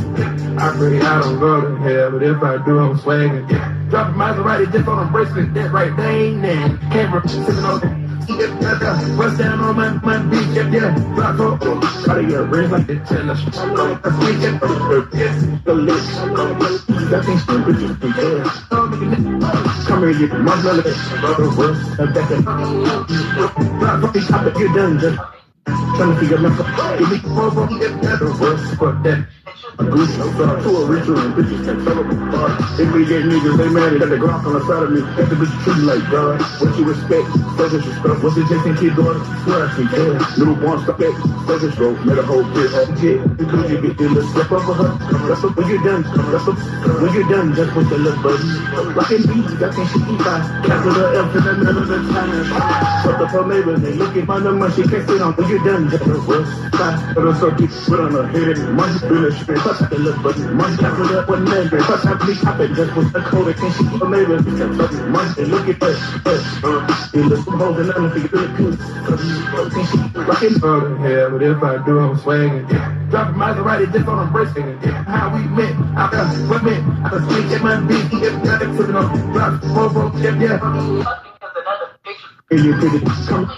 [0.58, 3.46] I pray I don't go to hell, but if I do, I'm swinging.
[3.88, 6.78] Drop a Maserati dip on a bracelet, that right, they ain't in.
[6.90, 10.94] Camera, sipping on What's down on my, my beach, yeah.
[11.14, 13.40] Rock on, oh, try to get rings like the tennis.
[13.42, 14.54] I speak it,
[15.14, 16.16] yes, the list.
[17.10, 18.44] That thing's stupid, just be there.
[18.44, 21.10] Come here, you can the list.
[21.20, 22.46] Brother, worse, a decade.
[22.46, 25.18] Rock on, top of your dungeon.
[25.66, 29.26] Trying to figure out, give me four, get better, worse, fuck that.
[29.88, 32.52] Goose start to a and bitches tell them apart.
[32.76, 35.00] They be get niggas, they mad, got the Glock on the side of me.
[35.00, 36.36] Got the bitch treated like God.
[36.60, 37.26] What you respect,
[37.56, 38.22] so disrespect.
[38.22, 39.20] What's the Jason kid going?
[39.44, 40.12] Swear I can tell.
[40.36, 41.14] Little stuck at
[41.48, 43.24] focus road, made a whole bit of kid.
[43.36, 44.90] Because you get in the step over her.
[45.28, 46.02] That's what when you're done.
[46.04, 46.56] That's what
[47.00, 48.48] when you're done, just with the little buddy.
[48.92, 50.40] Rockin' beats, I can she eat by.
[50.68, 52.44] Capital F in the middle of the time.
[53.02, 55.32] Shut the her neighbor, they look at my number, she can't sit on.
[55.34, 56.52] When you're done, just the worst.
[56.72, 57.50] But I'm so
[57.86, 61.46] put on her head, money, really shit touch the look, but money after that one
[61.46, 61.78] nigga.
[61.86, 63.56] Touch I bleak happen just with the code.
[63.56, 64.40] Can she keep a neighbor?
[65.10, 65.82] Money, look at.
[65.82, 68.78] Uh, you look from holding on to your good
[70.26, 71.08] rockin' burger?
[71.08, 72.66] Yeah, but if I do, I'm swinging.
[73.10, 74.78] Drop a Maserati just on a bracing.
[75.06, 77.04] How we met, I got women.
[77.04, 78.12] I can speak at my beat.
[78.12, 80.58] If not, it's putting on drop, four, four, yeah.
[82.50, 83.08] And you did it.
[83.28, 83.50] Come.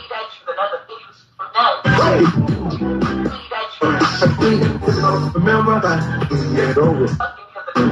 [5.34, 5.80] Remember,
[6.54, 7.41] get over.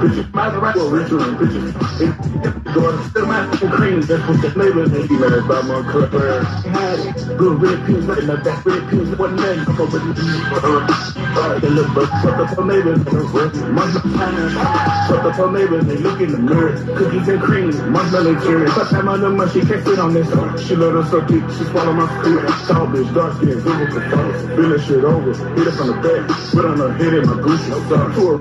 [0.00, 0.80] Maserati,
[3.26, 3.46] my
[3.76, 5.10] cream, that's what the flavor is.
[5.44, 6.40] About my clipper.
[7.36, 8.64] Good red peas, nothing like that.
[8.64, 9.64] Red peas, one name.
[9.64, 13.00] Come over the Alright, they but shut up for neighbors.
[13.00, 13.32] Of
[14.16, 14.50] time.
[15.06, 16.72] Shut up for neighbors, they look in the mirror.
[16.96, 20.28] Cookies and cream, time on the money, she can't sit on this.
[20.66, 22.40] She let suck it, she swallow my food.
[22.66, 24.42] Tall bitch, dark skin, biblical colors.
[24.56, 26.24] Finish it over, hit it from the back.
[26.50, 27.68] Put on her head in my Gucci.
[28.14, 28.38] Tour,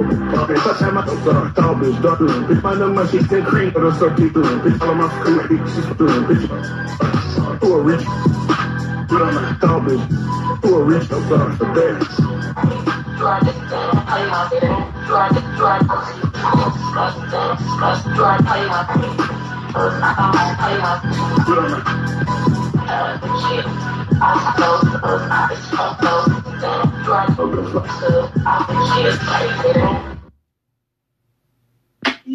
[0.58, 2.20] touch time on the tall bitch, dark.
[2.20, 3.72] Bitch, my number, she can cream.
[3.74, 4.44] Let her suck it through.
[4.62, 6.26] Bitch, all of my food, she's through.
[6.28, 6.48] Bitch,
[7.62, 8.06] to a rich.
[9.10, 12.30] Put on my tall bitch, a rich, no sorry for that.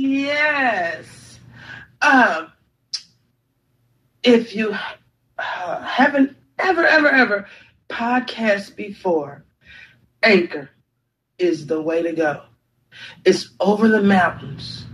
[0.05, 1.40] Yes.
[2.02, 2.52] Um,
[4.22, 4.76] if you
[5.38, 7.46] uh, haven't ever, ever, ever
[7.88, 9.46] podcast before,
[10.22, 10.68] Anchor
[11.38, 12.42] is the way to go.
[13.24, 14.84] It's over the mountains,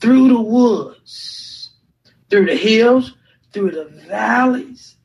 [0.00, 1.70] through the woods,
[2.28, 3.14] through the hills,
[3.52, 4.96] through the valleys,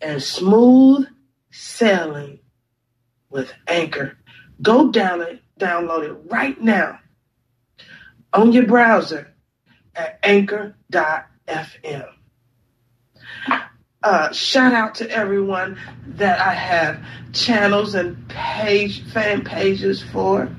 [0.00, 1.08] and smooth
[1.50, 2.38] sailing
[3.28, 4.16] with Anchor.
[4.62, 7.00] Go down it, download it right now
[8.34, 9.32] on your browser
[9.94, 12.08] at anchor.fm.
[14.02, 15.78] Uh, shout out to everyone
[16.08, 20.54] that I have channels and page fan pages for.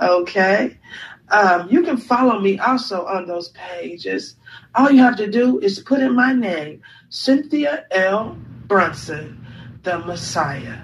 [0.00, 0.78] Okay.
[1.28, 4.36] Um, you can follow me also on those pages.
[4.76, 8.38] All you have to do is put in my name, Cynthia L.
[8.68, 9.44] Brunson,
[9.82, 10.78] the Messiah.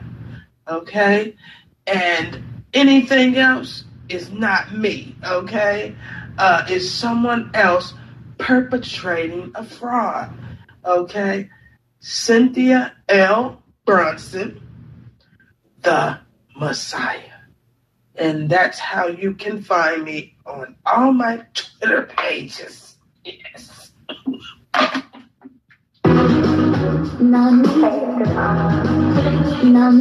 [0.67, 1.37] Okay?
[1.87, 5.15] And anything else is not me.
[5.25, 5.95] Okay?
[6.39, 7.95] Uh, is someone else
[8.39, 10.33] perpetrating a fraud.
[10.85, 11.49] Okay?
[12.01, 13.63] Cynthia L.
[13.85, 14.61] Brunson,
[15.81, 16.19] the
[16.57, 17.19] Messiah.
[18.15, 22.97] And that's how you can find me on all my Twitter pages.
[23.25, 23.93] Yes.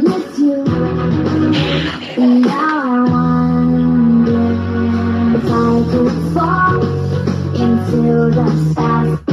[0.02, 0.64] Miss you.
[2.18, 3.41] Now I wonder
[5.44, 6.82] if I could fall
[7.54, 9.32] into the south.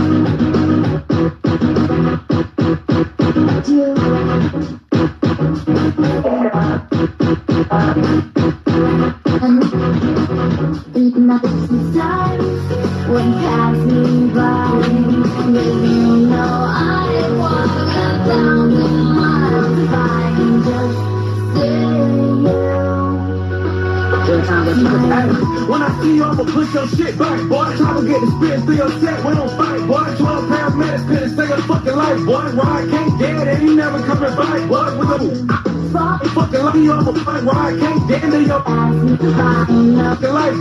[26.41, 27.77] I'ma push your shit back, boy.
[27.77, 29.23] Try to get the spit through your set.
[29.23, 30.15] We don't fight, boy.
[30.17, 32.49] 12 pounds, paramedics couldn't save your fucking life, boy.
[32.57, 34.97] Ride can't dead and he never coming back, boy.
[34.97, 35.47] We gon'
[36.33, 37.43] fucking love you, I'ma fight.
[37.43, 40.57] Ride can't dead in your fucking life.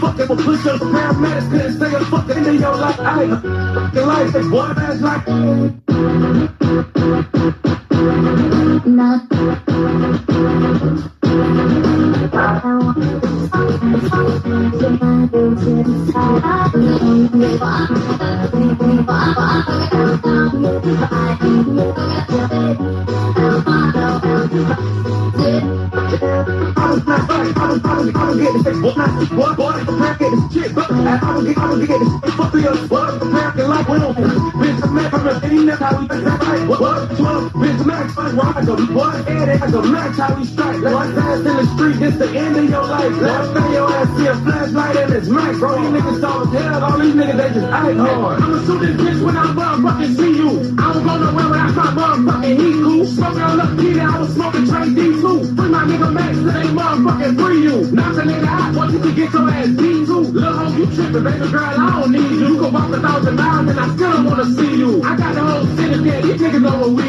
[0.00, 3.00] Fucking will push your paramedics couldn't save your fucking into your life.
[3.00, 3.28] Ay,
[3.74, 4.72] fucking life, boy.
[4.72, 5.83] That's like.
[38.54, 39.32] Ride the boy.
[39.32, 40.82] And it has a max, how we strike.
[40.82, 43.16] One ass in the street, this the end of your life.
[43.20, 45.80] Last thing your ass see a flashlight and it's max, bro.
[45.80, 46.84] These niggas soft as hell.
[46.84, 48.42] All these niggas, they just act hard.
[48.42, 50.50] I'ma shoot this bitch when I motherfucking see you.
[50.78, 53.04] I don't go nowhere without my motherfucking heat cool.
[53.06, 55.56] Smoking on the kid, I was smoking Trey D2.
[55.56, 57.76] Free my nigga Max, so they motherfucking free you.
[57.92, 60.20] Knock a nigga out, want you to get your ass beat too.
[60.34, 62.48] Lil' hoe, you trippin', baby girl, I don't need you.
[62.54, 65.02] You can walk a thousand miles and I still don't wanna see you.
[65.02, 67.03] I got the whole city there, these niggas know what we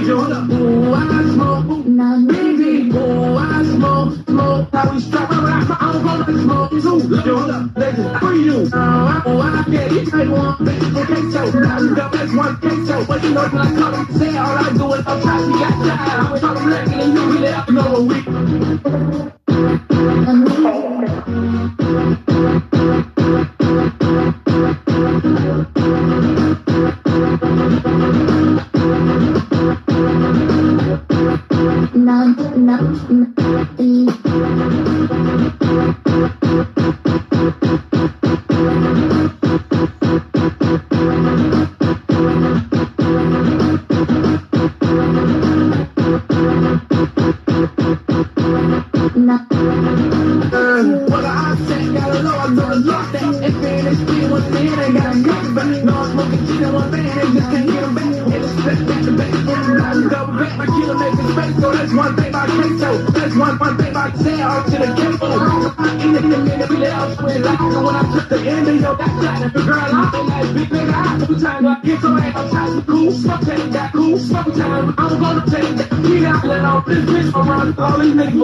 [10.26, 11.59] it, take one, bitch, so.
[11.59, 14.57] Now you got that's one queso, but you know when I call him, say all
[14.57, 16.19] I do is I'm to shot.
[16.19, 17.24] I was talking black and you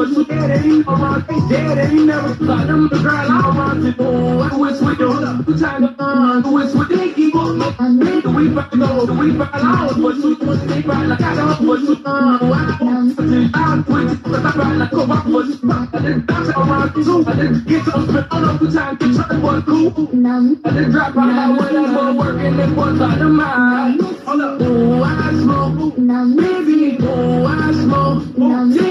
[0.10, 3.82] you and he around, they dead, and he never thought them the girl I around
[3.84, 8.36] to oh, I wish you time to uh, I wish with they keep up, nigga,
[8.36, 11.80] we back go, we back out, but you want to back like I don't, but
[11.82, 15.99] you uh, I don't, I quit, but I ride like a rock, but you I
[16.02, 19.38] didn't bounce around too, I didn't get to spit all of the time, to try
[19.38, 23.99] one cool, I didn't drop out when I was working, it was out of mine,
[23.99, 28.91] hold up, oh, I smoke, baby, oh, I smoke, oh,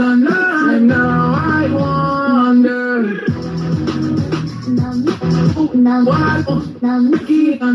[0.00, 3.20] the night, now I wonder.
[5.56, 5.70] Oh,
[7.10, 7.70] Dickie, I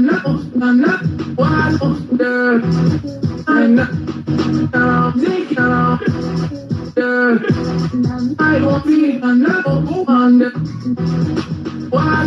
[3.47, 3.93] I know,
[5.53, 5.99] now,
[6.97, 7.37] know,
[8.39, 10.49] I won't be another wonder.
[11.93, 12.25] Why,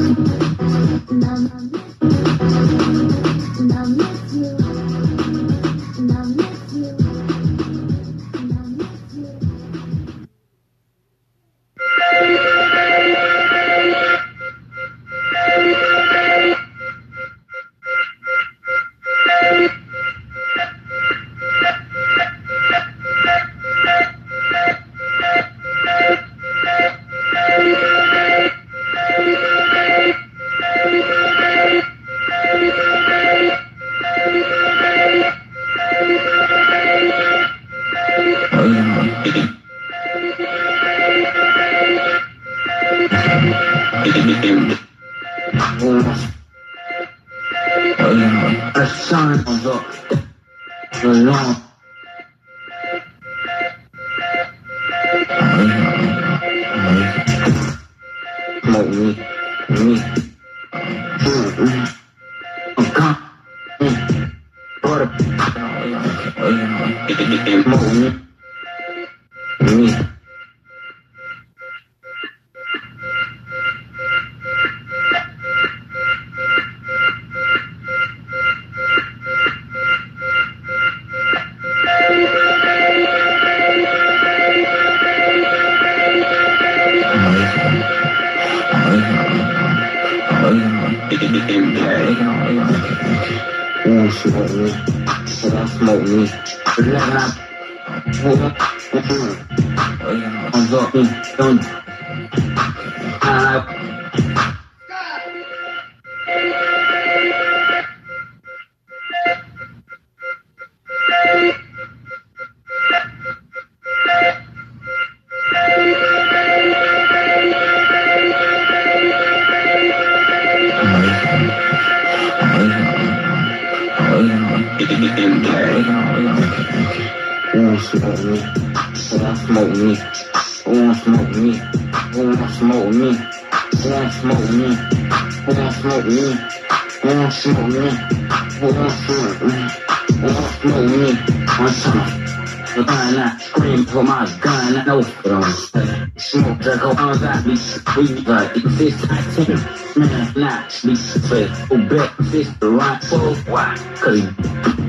[153.96, 154.20] Cause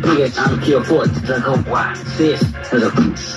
[0.03, 1.13] bitch, I'm here for it.
[1.25, 1.93] The go why?
[1.93, 2.91] Sis, there's a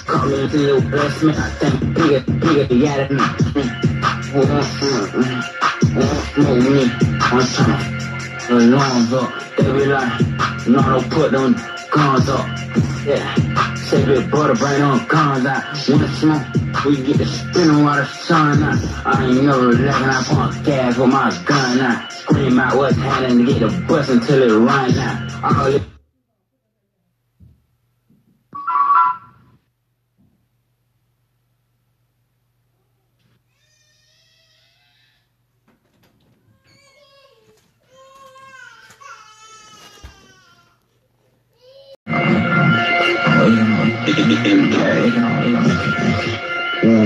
[0.05, 1.37] call me into your best man.
[1.37, 3.23] I think bigger, the at me.
[4.33, 5.43] One smoke me.
[5.95, 7.13] One.
[7.33, 8.03] One time.
[8.49, 9.57] The lungs up.
[9.57, 10.21] They be like,
[10.67, 11.55] no, don't put them
[11.91, 12.47] guns up.
[13.07, 15.65] Yeah, say big butter brain on guns out.
[15.89, 16.63] Wanna smoke?
[16.85, 19.07] We get the spinning while the sun out.
[19.07, 22.13] I ain't never letting I pump gas with my gun out.
[22.13, 25.32] Scream out what's happening to get the bus until it run out.
[25.43, 25.92] All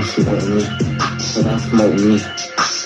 [0.07, 0.63] smoke me.
[1.19, 2.21] Shit, I smoke me.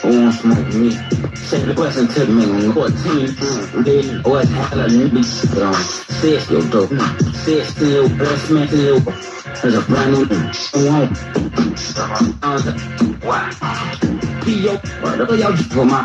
[0.04, 0.90] Ooh, smoke me.
[1.36, 2.72] Say the question to me.
[2.72, 3.84] 14.
[3.84, 5.08] Then what's happening?
[5.10, 5.74] Be shit on.
[5.74, 6.90] Sis, yo, dope.
[7.34, 9.00] Sis, to your best man, to your.
[9.00, 10.24] There's a brand new.
[10.80, 11.14] One.
[14.44, 14.76] P.O.
[15.02, 16.02] Whatever y'all do for my.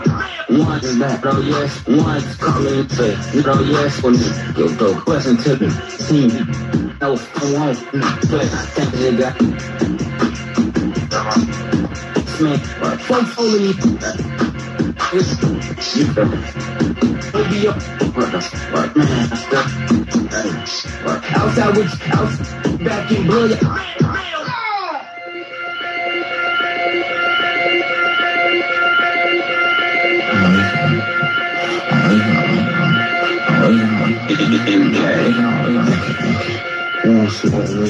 [0.50, 1.88] One is that, bro, yes.
[1.88, 4.28] One is calling, say, bro, yes, for me.
[4.58, 5.04] Yo, dope.
[5.06, 5.70] Question to me.
[6.08, 6.30] Team.
[7.02, 7.92] No, I won't.
[8.30, 10.05] But I think they got.
[12.42, 12.58] Me.
[12.58, 13.72] Fuck, man?
[15.12, 15.56] That's the.
[21.36, 22.32] Outside with out,
[22.84, 23.52] back in blood.
[37.06, 37.88] Ooh, smoke me.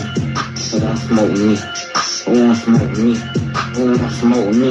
[0.55, 2.34] Shit, I smoke me.
[2.34, 3.11] Ooh, smoke me.
[3.78, 4.69] Ooh, smoke me.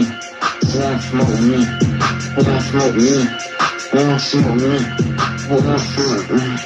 [0.75, 1.59] Ooh, smoke me.
[2.39, 3.15] Ooh, smoke me.
[3.95, 4.77] Ooh, smoke me.
[5.51, 6.57] Ooh, smoke me.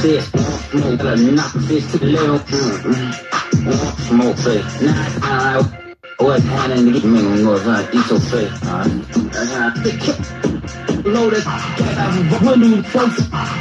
[0.00, 0.24] Sis,
[0.70, 2.36] smoke, gotta knock this to the little.
[2.36, 5.62] Ooh, smoke, say, nah, nah,
[6.18, 7.88] What's happening to get me on north side?
[7.92, 8.48] It's okay.
[8.66, 10.54] Alright.
[11.08, 11.44] Load that
[11.78, 13.16] cat out of the window, folks.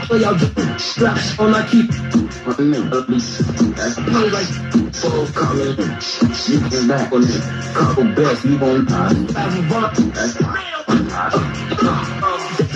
[0.08, 1.90] So y'all just straps on my keep.
[2.58, 4.48] Remember, that's no like
[4.94, 5.78] full coming.
[6.48, 7.42] You can back on it.
[7.74, 9.14] Couple best, you won't die.
[9.14, 10.38] That's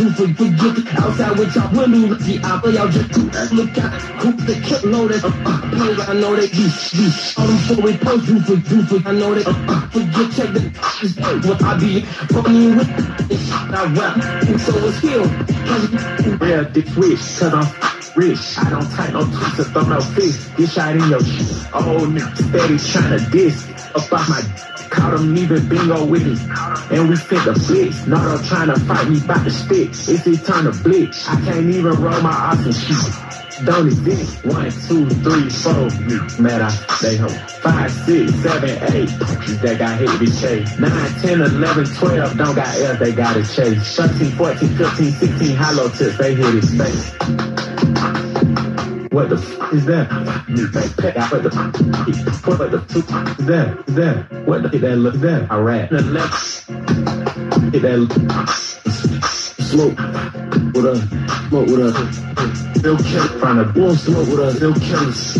[0.01, 4.01] you forget outside with y'all window, the apple y'all just look out.
[4.21, 5.23] Who the kid loaded?
[5.23, 8.29] Uh, uh, I know they be, be all them four-way posts.
[8.29, 10.61] You for, you for, I know they uh, uh, forget check the
[11.47, 12.89] what I be funny with.
[13.73, 14.17] I rap,
[14.61, 16.37] and so it's here.
[16.37, 18.57] Real dick rich, cause I'm rich.
[18.57, 20.49] I don't type no tweets or throw no fists.
[20.55, 21.49] This shot in your shit.
[21.73, 24.41] A whole nigga steady tryna diss about my
[24.89, 26.37] Caught him leaving bingo with me.
[26.95, 28.01] And we fit the blitz.
[28.11, 29.87] all trying to fight me by the stick.
[29.89, 31.29] It's his turn to blitz.
[31.29, 33.30] I can't even roll my ops and
[33.65, 34.45] don't exist.
[34.45, 35.89] One, two, three, four.
[36.41, 37.29] Man, I stay home.
[37.61, 39.09] Five, six, seven, eight.
[39.61, 40.65] They got hit with K.
[40.79, 42.37] Nine, ten, eleven, twelve.
[42.37, 43.95] Don't got L, they got a chase.
[43.95, 45.55] 13, 14, 15, 16.
[45.55, 47.11] Hollow tips, they hit his face.
[49.11, 50.09] What the f is that?
[51.31, 53.83] What the f What the f is that?
[53.87, 54.31] Is that?
[54.47, 55.51] What the that look that?
[55.51, 55.89] Ran.
[55.91, 56.69] The left.
[57.73, 57.97] Hit that
[59.71, 59.97] smoke
[60.75, 60.99] with us,
[61.47, 62.81] smoke with us.
[62.81, 65.39] They'll kill find a won't smoke with us, they'll kill us.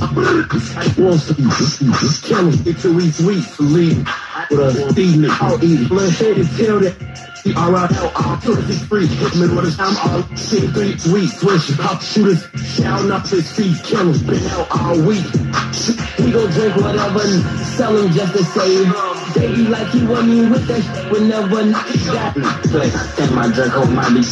[0.97, 4.07] Won't sleep, kill us, get to each week, leave
[4.49, 5.91] with us, eating it, I'll eat it.
[5.91, 7.31] Let's hit it, tell that.
[7.41, 9.07] C-R-I-L, all turkeys free.
[9.07, 11.39] Hitman with his time, all six, three, weeks.
[11.39, 13.83] Switch, pop shooters, shouting up his feet.
[13.83, 15.25] Killers, been out all week.
[16.17, 17.41] He gon' drink whatever and
[17.75, 19.10] sell him just to save.
[19.35, 21.71] Baby like he want me with that whenever I
[22.13, 22.43] got me.
[22.69, 22.91] Play,
[23.23, 24.25] and my drink on my beat.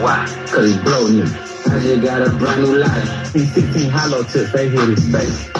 [0.00, 0.24] Why?
[0.48, 1.22] Cause he blow me.
[1.22, 3.32] I just got a brand new life.
[3.32, 5.50] He's 16 hollow tips, they hit his face.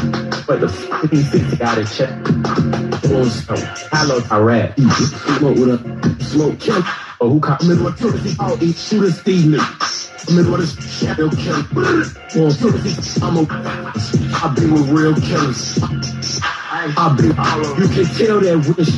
[0.47, 2.11] But the f- he's 60 got a check.
[3.93, 4.79] Hollow, I rap.
[4.79, 6.83] Smoke with a smoke kill.
[7.19, 9.51] But who caught Middle of Tennessee, all eat shooters, Steve
[10.33, 11.57] Middle of this shadow kill.
[11.57, 15.79] On Tennessee, I'm a, I be with real killers.
[16.77, 18.93] I be all You can tell that wish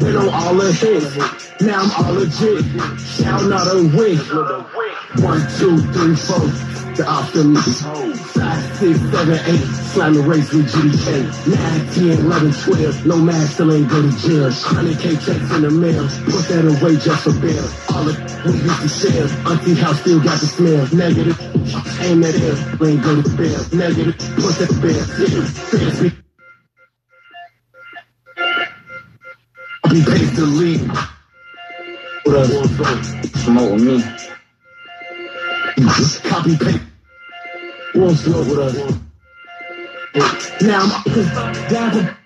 [0.00, 1.14] been on all the hits.
[1.62, 2.66] Now I'm all legit.
[2.98, 4.18] Shout out a win.
[5.22, 6.50] One, two, three, four.
[6.98, 7.86] The optimist.
[8.34, 9.62] Five, six, seven, eight.
[9.94, 11.22] Slime the race with GDK.
[11.54, 13.06] Nine, ten, eleven, twelve.
[13.06, 14.50] No mask, still ain't go to jail.
[14.50, 16.02] 100k checks in the mail.
[16.26, 17.62] Put that away just for bail.
[17.94, 19.52] All the we used to sell.
[19.52, 20.82] Auntie house still got the smell.
[20.90, 21.38] Negative.
[22.02, 22.58] Aim at air.
[22.82, 23.62] Ain't go to bail.
[23.70, 24.18] Negative.
[24.34, 25.04] Put that bail.
[25.70, 26.29] Fancy.
[29.90, 30.88] Be paid to leave.
[32.22, 32.46] What up?
[32.46, 33.96] Smoke with me.
[36.30, 36.80] Copy paste.
[37.96, 38.76] Won't smoke with us.
[40.62, 41.02] Now I'm
[41.90, 42.16] to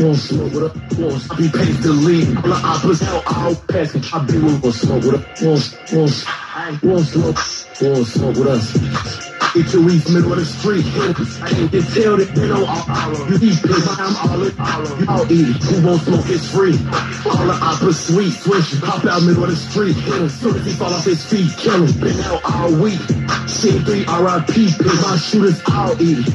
[0.00, 0.98] won't smoke with us.
[0.98, 2.36] Won't copy paste the lead.
[2.38, 4.12] All the opposites, hell, all pass.
[4.12, 5.42] I be with won't smoke with us.
[5.42, 7.38] Won't, won't, won't smoke.
[7.82, 9.33] Won't smoke with us.
[9.54, 10.84] Get your east middle of the street.
[10.84, 14.50] I can't get tell that they know all You eat pigs, I'm all in.
[14.50, 15.62] You all eat.
[15.62, 16.74] Who won't smoke is free.
[17.22, 18.34] All the opera sweet.
[18.34, 19.94] Swish, hop out middle of the street.
[19.94, 22.00] Soon as he fall off his feet, kill him.
[22.02, 22.98] Been out all week.
[23.46, 24.74] C3 RIP.
[24.74, 26.26] Pigs, my shooters all eat.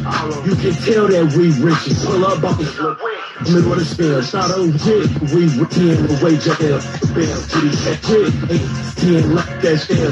[0.48, 1.92] You can tell that we rich.
[2.08, 2.72] Pull up, buckets.
[3.52, 5.12] Middle of the spell, shot on jig.
[5.32, 6.80] We were 10 away, jail.
[7.12, 8.32] Bell, kitty, cat, jig.
[8.48, 8.64] 8,
[9.00, 10.12] 10, left that shell.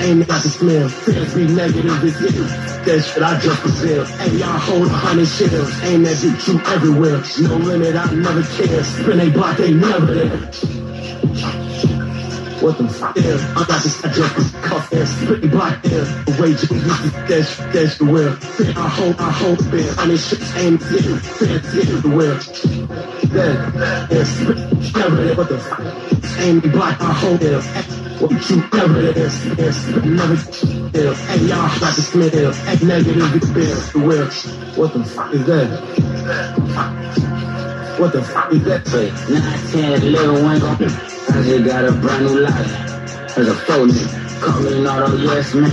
[0.00, 0.88] Ain't got the smell.
[0.88, 2.84] Fans be negative, it's it.
[2.84, 4.04] That shit I just fulfill.
[4.04, 5.70] Hey, y'all hold a hundred shells.
[5.84, 7.22] Ain't that bitch you everywhere.
[7.48, 8.82] No limit, I never care.
[8.84, 10.50] Spin a block, they never there.
[12.60, 13.42] What the fuck is?
[13.42, 16.04] I got this I just cuff ass spitty block there.
[16.04, 18.36] The way you use this dash dash the well.
[18.76, 19.94] I hold I hold the bear.
[19.96, 22.36] I mean shit ain't getting fair to the well.
[23.32, 23.72] That
[24.10, 24.26] that
[24.92, 25.34] there.
[25.36, 26.40] What the fuck?
[26.40, 28.09] Ain't block I hold there.
[28.20, 29.30] What you never there.
[29.30, 30.36] Spit never
[30.92, 31.14] there.
[31.14, 32.52] Hey y'all got the smell.
[32.68, 34.28] Act negative bear the well.
[34.76, 35.68] What the fuck is that?
[37.98, 38.86] What the fuck is that?
[38.86, 40.66] Say, 9, 10, 11, 1, go.
[40.68, 40.76] I
[41.42, 43.38] just got a brand new life.
[43.38, 44.42] As a phone nigga.
[44.42, 45.72] Call me an auto yes man.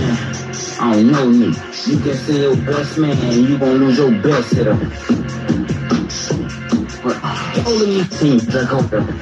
[0.80, 1.86] I don't know nigga.
[1.86, 4.74] You can see your best man, you gon' lose your best hitter.
[7.66, 9.00] Only me team drink over.
[9.00, 9.14] Man,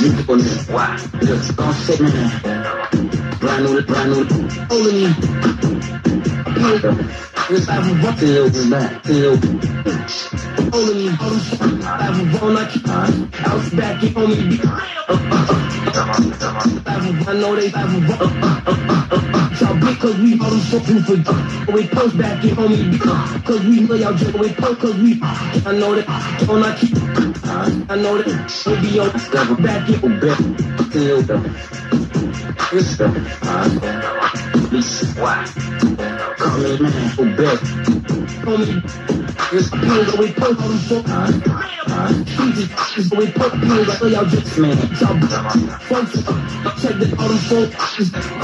[0.00, 0.10] you
[0.40, 0.70] it.
[0.70, 0.96] Why?
[1.20, 2.30] Don't sit man.
[3.38, 4.22] Brand new, brand new.
[4.70, 5.08] Only me.
[7.48, 9.06] This I was walking over back.
[10.72, 11.16] Only me.
[11.88, 14.60] I was on like I was back in on me.
[17.28, 18.95] I know they Y'all big
[19.98, 24.14] cause we all so for We post back in on me Cause we know y'all
[24.14, 26.96] joke We post cause we I know that on I keep
[27.90, 28.26] I know that
[28.66, 29.10] we be on
[29.62, 30.38] back in back
[30.92, 31.20] Till
[32.72, 33.06] It's the
[35.16, 35.44] why?
[36.38, 37.64] Call me for best.
[38.44, 39.25] Call me.
[39.52, 41.76] It's pills that we post on the phone.
[42.24, 44.76] Jesus, is we put pills like y'all just man.
[44.76, 45.16] Y'all
[45.86, 46.12] folks,
[46.82, 47.74] check the all them folks.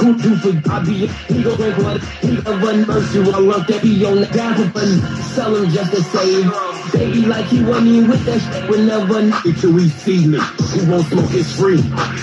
[0.00, 3.18] Who do for I be he go break what he go run mercy.
[3.18, 4.86] I love that be on the guy for
[5.34, 6.92] Sell him just to save.
[6.92, 11.06] Baby like he wasn't even with that shit whenever Until we see me, who won't
[11.06, 11.80] smoke is free.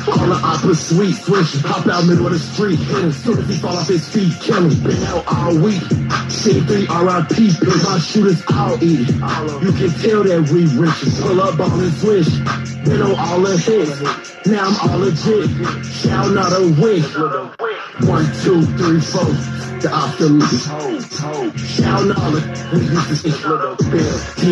[0.08, 2.80] All the opera sweet, swish, hop out middle of the street.
[2.80, 4.84] Hit him, soon as he fall off his feet, kill him.
[4.84, 5.82] Been out all week.
[6.30, 9.08] C3 RIP, pick my shooters, I'll eat.
[9.08, 11.00] You can tell that we rich.
[11.24, 12.28] Pull up on and swish.
[12.84, 14.46] Been on all the hits.
[14.48, 15.48] Now I'm all legit.
[15.86, 17.00] Shout out a win.
[18.04, 19.32] One, two, three, four.
[19.80, 22.44] The optimistic hoe, Shout all the
[22.74, 23.32] we used to see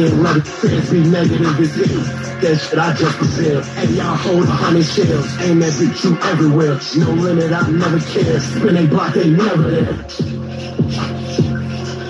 [0.07, 2.39] little fans be negative as hell.
[2.39, 3.65] That shit I just prepared.
[3.75, 5.27] Hey, y'all hold a hundred shells.
[5.41, 6.79] Aim that bitch you everywhere.
[6.95, 8.39] No limit, I never care.
[8.39, 9.93] Spin a block, they never there.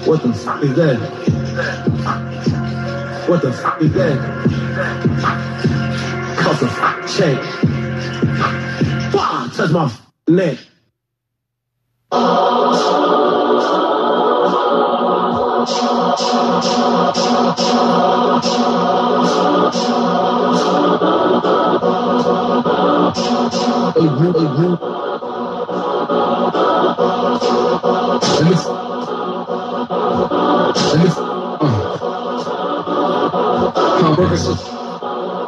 [0.06, 1.37] What the fuck is that?
[1.58, 4.20] What the fuck is that?
[6.38, 7.44] Cost a fuck check.
[9.12, 9.92] Fuck, touch my
[10.28, 10.60] neck.
[28.40, 28.56] Let me,
[30.94, 31.37] let me.
[34.00, 34.48] Work us.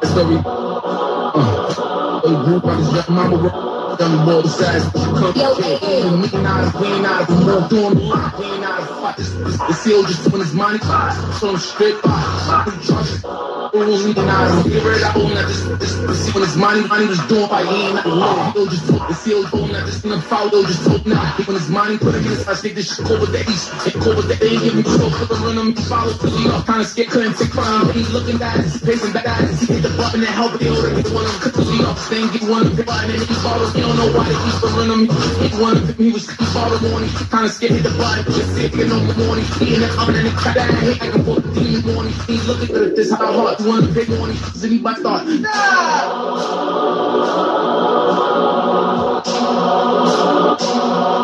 [0.04, 2.22] It's very, uh.
[2.24, 3.69] Hey, you, like this mama
[4.00, 4.10] work.
[4.10, 6.12] Young boy besides, come here.
[6.12, 8.40] Me and I, we ain't out of more doing the lot.
[8.40, 9.18] We ain't out of fight.
[9.18, 10.80] The seal just doing his money.
[10.80, 13.30] So I'm straight by.
[13.74, 14.64] Rules we deny.
[14.64, 15.46] Give it out that.
[15.48, 18.52] This, this, this, when his money, money was doing by he ain't not alone.
[18.54, 19.08] He'll just talk.
[19.10, 19.86] The seal doing that.
[19.86, 20.50] This in the foul.
[20.50, 21.22] Just talk now.
[21.46, 23.70] When his money put against us, take this shit over the east.
[23.86, 24.50] Take over the A.
[24.58, 25.76] Give me so put the run him.
[25.76, 26.66] Follow till he off.
[26.66, 27.10] Kinda scared.
[27.10, 27.94] Couldn't take crime.
[27.94, 28.58] He's looking back.
[28.58, 29.28] He's pacing back.
[29.60, 30.60] He hit the button and help.
[30.60, 30.90] He order.
[30.90, 31.52] He one of them.
[31.54, 32.10] Cause he off.
[32.10, 32.90] Then get one of them.
[32.90, 33.74] And then he follows.
[33.76, 35.02] He don't know why they keep the run him.
[35.10, 35.96] He one of them.
[35.98, 37.10] He was he followed morning.
[37.10, 37.74] Kinda scared.
[37.74, 38.26] Hit the button.
[38.26, 38.76] Just sick.
[38.76, 39.46] You know the morning.
[39.58, 40.70] He in the oven and he crack that.
[40.84, 42.14] Hit like a 14 morning.
[42.28, 43.12] He's looking at this.
[43.12, 43.60] How hard.
[43.66, 44.38] One the big morning.
[44.38, 45.26] Does anybody thought?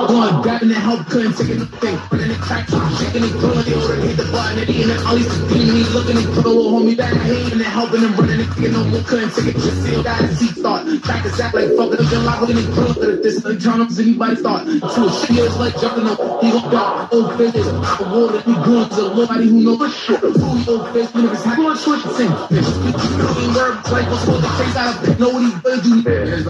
[0.07, 1.97] Going grabbing the help, couldn't take anything.
[2.09, 4.69] Running the crack, shaking it, pulling it, order, hit the button, it.
[5.05, 8.39] All these demons, he's looking at the little homie back, hating and helping him, running
[8.41, 9.57] it, kicking no more, couldn't take it.
[9.59, 10.86] Just see that as he thought.
[11.05, 13.99] Back to sack like fucking up, lock, looking at grill, at this, like John, does
[13.99, 14.65] anybody thought?
[14.65, 17.07] To a shit, it's like jumping up, he gon' die.
[17.11, 20.17] Old business, the water, he going to nobody who knows for sure.
[20.17, 21.99] Who he old face, when it was happening, on short.
[22.05, 25.91] He work, like, what's supposed to face out of know what he's gonna do.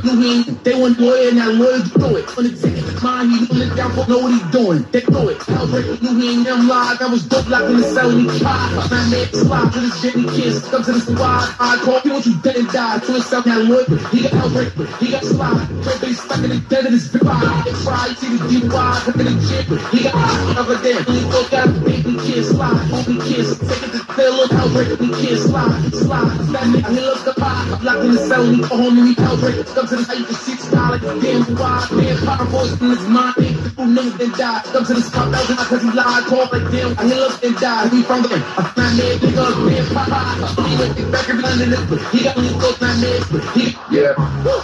[0.03, 2.25] Knew he ain't, they want lawyer, and that lawyer it.
[2.37, 4.85] It's in his mind, he knew it down, know what he's doing.
[4.91, 5.39] They throw it.
[5.39, 6.99] Hellbreak, knew he ain't them live.
[6.99, 8.89] That was dope, locked in the cell, and he tried.
[8.89, 11.55] Man, man, slide to this Jenny kiss, come to the squad.
[11.59, 12.99] I call, you want you dead and die.
[12.99, 15.67] To himself, that lawyer, he got Hellbreak, he got slide.
[15.83, 17.63] Trey base stuck in the dead of his vibe.
[17.63, 19.65] He get fried, see the DUI, in the gym.
[19.91, 23.57] He got over there, he go got a baby kid, slide, homie kiss.
[23.59, 26.37] Take it to the look, Hellbreak, he kid, slide, slide.
[26.53, 27.79] That nigga, he loves the pie.
[27.81, 29.73] Locked in the cell, he go home and he Hellbreak.
[29.73, 31.87] Come to the site, you see like damn wide.
[31.89, 34.61] Damn power voice in his mind, the fool niggas then die.
[34.71, 37.55] Come to the spot, that was cause he lied, call like damn, he loves and
[37.57, 37.87] die.
[37.89, 40.63] We from there, I find that nigga, damn papa.
[40.67, 43.21] He went back and under this, he got me close, not mad.
[43.55, 44.13] He, Yeah.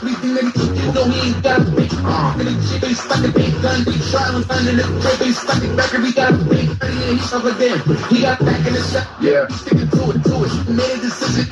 [0.03, 2.39] we that he, you know he ain't got a arm.
[2.39, 5.63] And the chick, they stuck a big gun, he trialing under the crib, they stuck
[5.63, 7.77] it back and he got a big gun, and he's over there.
[8.09, 9.47] He got back in the shot, Yeah.
[9.47, 10.51] he's sticking to it, to it.
[10.67, 11.47] He made a decision,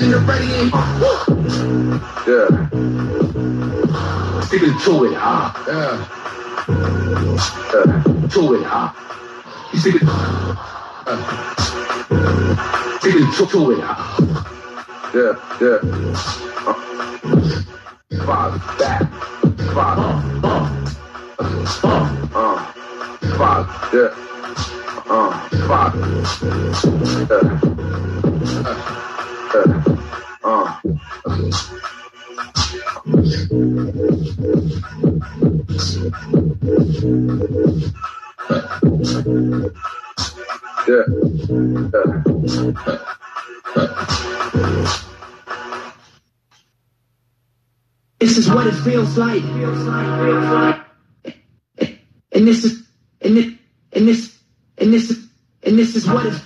[0.00, 0.70] and they're ready, and.
[2.26, 2.83] Yeah.
[4.46, 5.96] Sticking to it, ah, Yeah.
[8.28, 8.88] To it, ah.
[9.72, 11.18] He's sticking, uh,
[12.98, 13.96] sticking to, to it, ah.
[15.14, 15.34] Yeah.
[15.60, 15.78] Yeah.
[16.66, 16.74] Uh.
[18.26, 19.02] Father, back.
[19.74, 20.10] Father.
[21.38, 22.58] Uh.
[23.38, 23.68] Father.
[23.94, 24.12] Yeah.
[25.06, 25.32] Uh.
[25.68, 26.02] Father.
[26.42, 27.30] Yeah.
[27.30, 27.48] Uh.
[28.64, 28.78] Uh.
[29.54, 29.68] Yeah.
[31.26, 32.63] Yeah.
[33.06, 33.18] This
[48.38, 49.42] is what it feels like.
[52.32, 52.88] And this is
[53.20, 53.52] and this
[53.92, 54.38] and this
[54.78, 55.28] and this is
[55.62, 56.40] and this is what it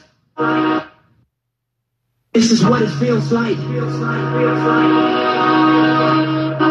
[2.32, 3.56] this is what it feels like.
[6.60, 6.66] And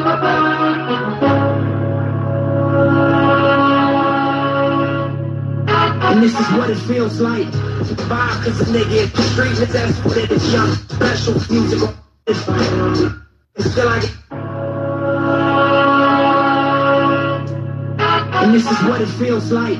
[6.22, 7.50] this is what it feels like.
[7.50, 10.76] To vibe cause a nigga is the street, and that's what it is young.
[10.76, 11.90] Special music
[12.28, 14.04] It's still like
[18.44, 19.80] And this is what it feels like.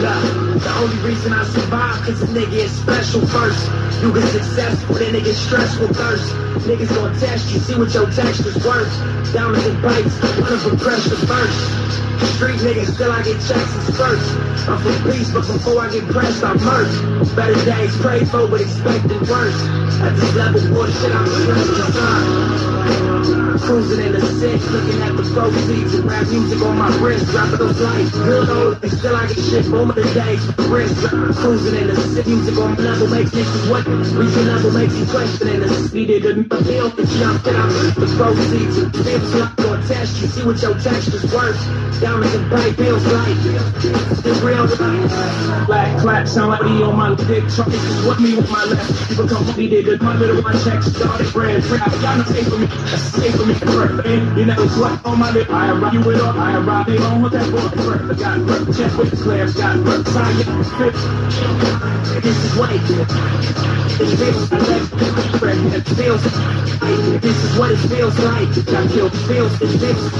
[0.00, 0.37] The
[0.78, 3.66] only reason I survive cause a nigga is special first.
[4.02, 6.32] You get successful, then it gets stressful thirst.
[6.66, 8.90] Niggas gonna test you, see what your texture's worth.
[9.32, 11.58] Diamonds and bites, of them pressure first.
[12.34, 14.30] Street niggas still I get checks first.
[14.68, 17.34] I'm for peace, but before I get pressed, I'm merged.
[17.34, 19.60] Better days pray for, but expecting worse.
[20.00, 22.97] At this level, bullshit, I'm stressed to
[23.60, 27.58] Cruising in the six, looking at the proceeds and rap music on my wrist, dropping
[27.58, 28.12] those lights.
[28.12, 30.08] Good old, still I get shit boom of the.
[30.68, 30.96] Wrist,
[31.36, 33.32] cruising in the six, music on level makes
[33.68, 33.86] what?
[33.86, 38.08] Reaching level makes you questioning the speed of the feel the jump that I'm the
[38.16, 38.76] proceeds.
[39.04, 41.58] Feels like or test, you see what your texture's worth.
[42.00, 43.36] Diamonds and bright feels like
[44.22, 45.66] the real life.
[45.66, 47.44] Black clap sound like me on my dick.
[47.52, 49.10] Try to what me with my left.
[49.10, 50.00] You become money nigga.
[50.00, 51.64] My little one check started brand.
[51.66, 52.66] Rap, y'all not stay for me.
[52.96, 54.38] Stay for me first, man.
[54.38, 55.50] You know what on my lip.
[55.50, 56.38] I rock you with all.
[56.38, 58.10] I rock they on with that first.
[58.10, 58.76] I got work.
[58.76, 60.06] Check with the Claire's got work.
[60.06, 60.98] Your script.
[62.22, 63.08] This is what it is.
[64.00, 64.62] It feels like
[65.74, 66.24] it feels
[66.82, 68.48] like this is what it feels like.
[68.48, 70.12] I kill feels it feels.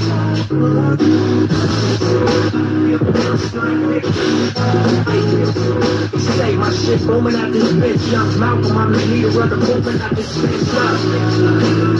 [6.37, 8.11] Say my shit booming out this bitch.
[8.11, 10.73] Young Malcolm, I'm the leader of the movement out this bitch.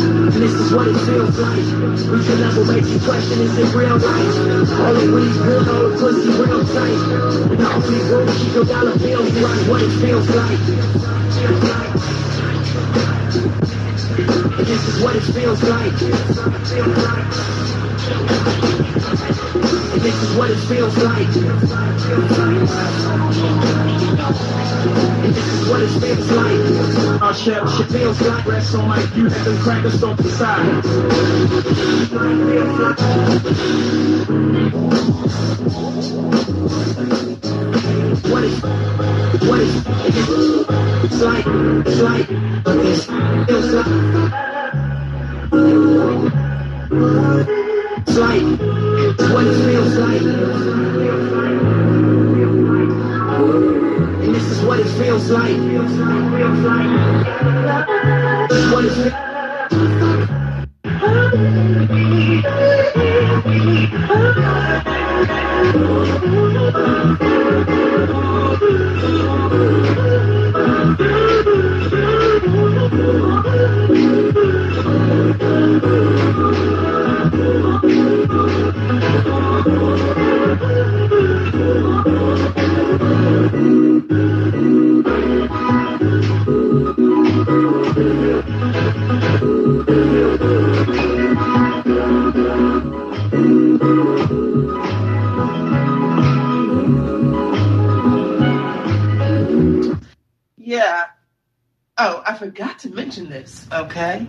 [0.10, 1.59] And this is what it feels like.
[2.07, 4.36] Reaching level makes you question, is it real life?
[4.80, 6.99] All the weed good, all the pussy real tight.
[7.51, 9.67] And the only room keep your dollar bills right.
[9.67, 10.59] What it feels like.
[14.65, 15.99] This is what it feels like.
[20.02, 21.28] This is what it feels like.
[21.28, 21.36] This
[25.38, 27.22] is what it feels like.
[27.22, 28.45] Our shit, shit feels like.
[28.45, 30.86] Rest on my you have them crackers on the side.
[38.32, 38.62] What is,
[39.50, 39.86] what is,
[41.04, 41.45] it's like,
[41.86, 42.30] it's like,
[42.86, 43.06] it's,
[43.50, 43.88] feels like.
[48.08, 48.79] It's like,
[49.28, 50.22] what it feels like.
[50.22, 50.95] And
[54.36, 55.57] this is what it feels like.
[58.72, 59.13] What it feels
[66.72, 67.09] Yeah.
[102.80, 104.28] To mention this, okay?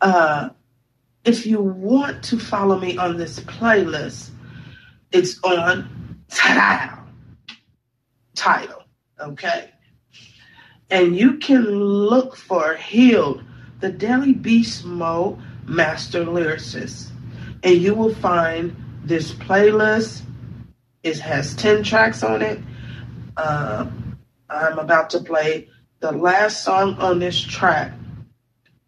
[0.00, 0.50] Uh,
[1.24, 4.30] if you want to follow me on this playlist,
[5.12, 6.98] it's on Tidal.
[8.34, 8.82] Title,
[9.20, 9.70] okay?
[10.90, 13.42] And you can look for Healed,
[13.80, 17.10] the Daily Beast Mode Master Lyricist.
[17.62, 20.22] And you will find this playlist.
[21.02, 22.60] It has 10 tracks on it.
[23.36, 23.86] Uh,
[24.48, 25.68] I'm about to play
[26.02, 27.92] the last song on this track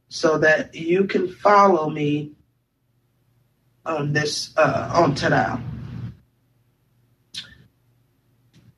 [0.08, 2.32] so that you can follow me
[3.86, 5.60] on this uh, on Tidal.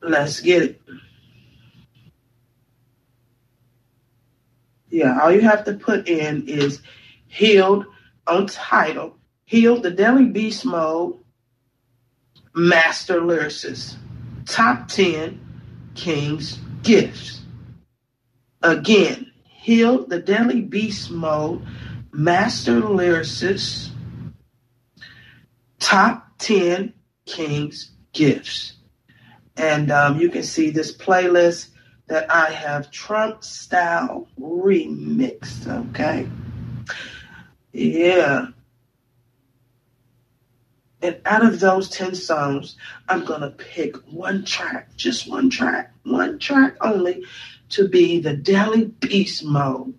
[0.01, 0.81] Let's get it.
[4.89, 6.81] Yeah, all you have to put in is
[7.25, 7.87] healed
[8.27, 11.17] on Tidal, healed the Daily Beast Mode,
[12.53, 13.95] Master Lyricist,
[14.45, 15.39] top 10
[15.95, 17.36] King's Gifts.
[18.67, 21.65] Again, heal the Deadly Beast Mode,
[22.11, 23.91] Master Lyricist,
[25.79, 26.93] Top 10
[27.25, 28.73] King's Gifts.
[29.55, 31.69] And um, you can see this playlist
[32.07, 35.65] that I have Trump style remixed.
[35.91, 36.27] Okay.
[37.71, 38.47] Yeah.
[41.01, 42.75] And out of those 10 songs,
[43.07, 47.25] I'm going to pick one track, just one track, one track only
[47.69, 49.93] to be the Daily Beast mode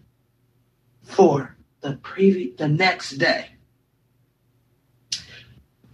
[1.02, 3.46] for the previ- the next day.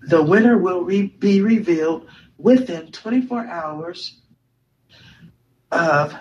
[0.03, 2.09] The winner will re- be revealed
[2.39, 4.21] within 24 hours
[5.71, 6.15] of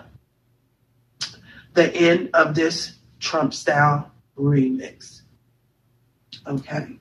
[1.74, 5.22] the end of this Trump style remix.
[6.48, 6.98] Okay.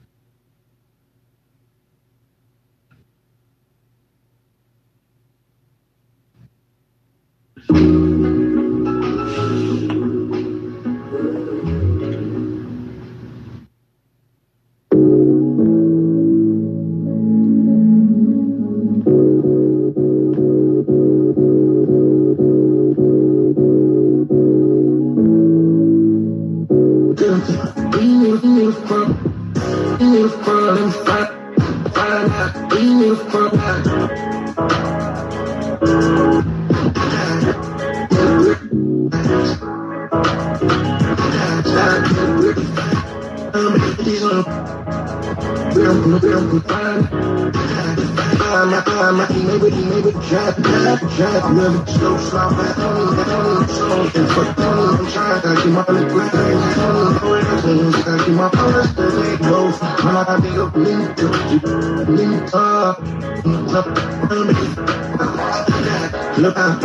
[66.62, 66.80] Out,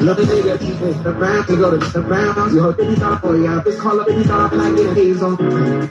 [0.00, 3.36] look at nigga, the round, you go to the round, you hold 50 dollar for
[3.36, 5.36] ya, this call up 50 dollar, and I get it, he's on,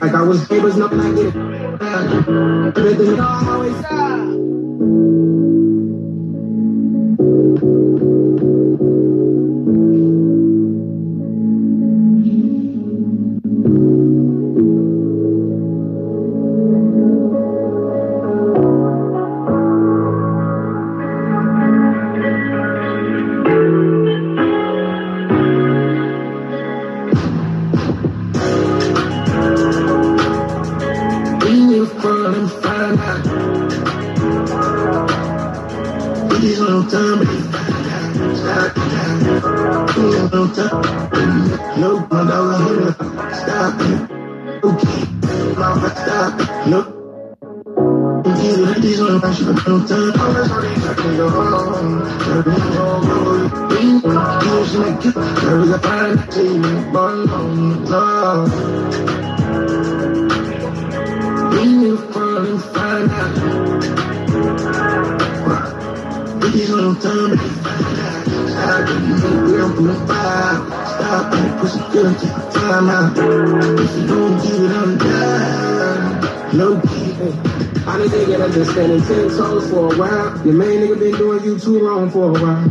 [0.00, 4.35] like I was neighbors, nothing I get it, everything always Standing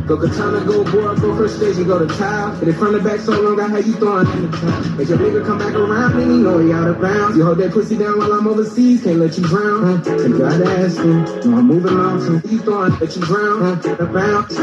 [0.05, 2.57] Go katana, go board, go first stage, you go to tile.
[2.59, 5.01] But in front of back so long, I had you throwing in the towel.
[5.01, 7.37] If your nigga come back around, then you know he out of bounds.
[7.37, 9.83] You hold that pussy down while I'm overseas, can't let you drown.
[9.83, 10.27] Huh?
[10.37, 11.49] God ass me.
[11.49, 12.51] No, I'm moving mountains.
[12.51, 13.61] You throwing, let you drown.
[13.61, 13.95] Huh?
[13.95, 14.55] The bounce,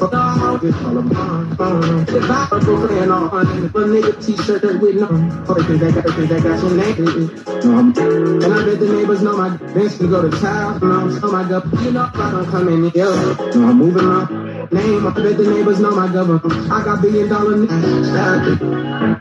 [0.00, 2.06] fuck all, get all of mine.
[2.08, 5.08] If I go playing on, on a nigga t-shirt that with no.
[5.48, 7.30] Oh, cause that got, cause that got your name.
[7.64, 7.96] No, I'm,
[8.42, 11.20] and I bet the neighbors know my bench to go to town house and I'm
[11.20, 11.64] so my gut.
[11.82, 13.04] You know I don't come in here.
[13.04, 15.06] No, I'm moving my name.
[15.06, 16.70] I bet the neighbors know my government.
[16.70, 18.04] I got billion dollar name.
[18.04, 18.60] Stop it.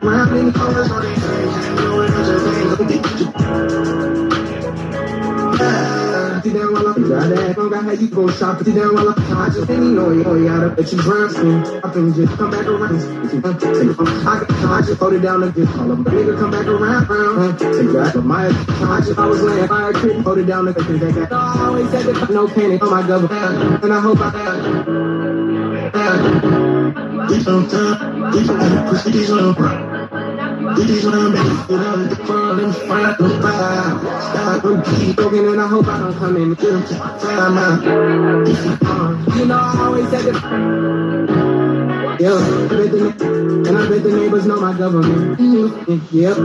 [0.05, 1.55] Round in colors on these things.
[6.45, 7.09] Sit down while I'm.
[7.55, 8.61] Don't got how you go shop.
[8.61, 9.17] Sit down while I'm.
[9.67, 11.81] And you know you you.
[11.81, 13.25] I can just come back around.
[13.25, 14.99] If you want to take it I got conscious.
[14.99, 15.97] Hold it down and just call up.
[15.97, 17.09] Nigga come back around.
[17.09, 17.57] around.
[17.57, 19.17] Take that from my conscious.
[19.17, 20.23] I was laying fire creep.
[20.23, 21.33] Hold it down and think that.
[21.33, 23.83] I always said that no panic on my government.
[23.83, 24.29] And I hope I.
[27.33, 28.35] It's on time.
[28.35, 29.94] It's on the pussy.
[30.75, 33.99] These women on the front and fight the fire.
[34.21, 36.93] Start to keep talking and I hope I don't come in and get them to
[36.95, 37.83] time out.
[39.37, 40.35] You know I always said it.
[42.19, 42.39] Yeah, I
[43.67, 45.39] and I bet the neighbors know my government.
[46.11, 46.37] Yep.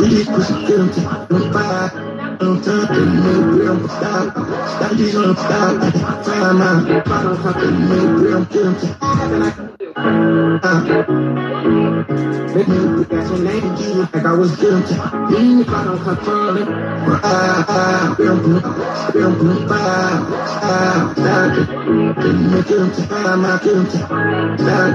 [0.00, 1.00] These pussy get them to
[1.30, 1.90] the fire.
[2.40, 4.32] On top of me, we don't stop.
[4.32, 6.24] Stop these on stop.
[6.24, 7.06] Time out.
[7.08, 7.80] On top of me,
[8.14, 10.02] we don't get them to Make
[12.68, 14.94] me look at your name, you like I was guilty.
[14.94, 18.40] Even if I don't control it, ah, film,
[19.12, 21.68] film, ah, ah, stop it.
[22.22, 23.98] Didn't make guilty, I'm not guilty.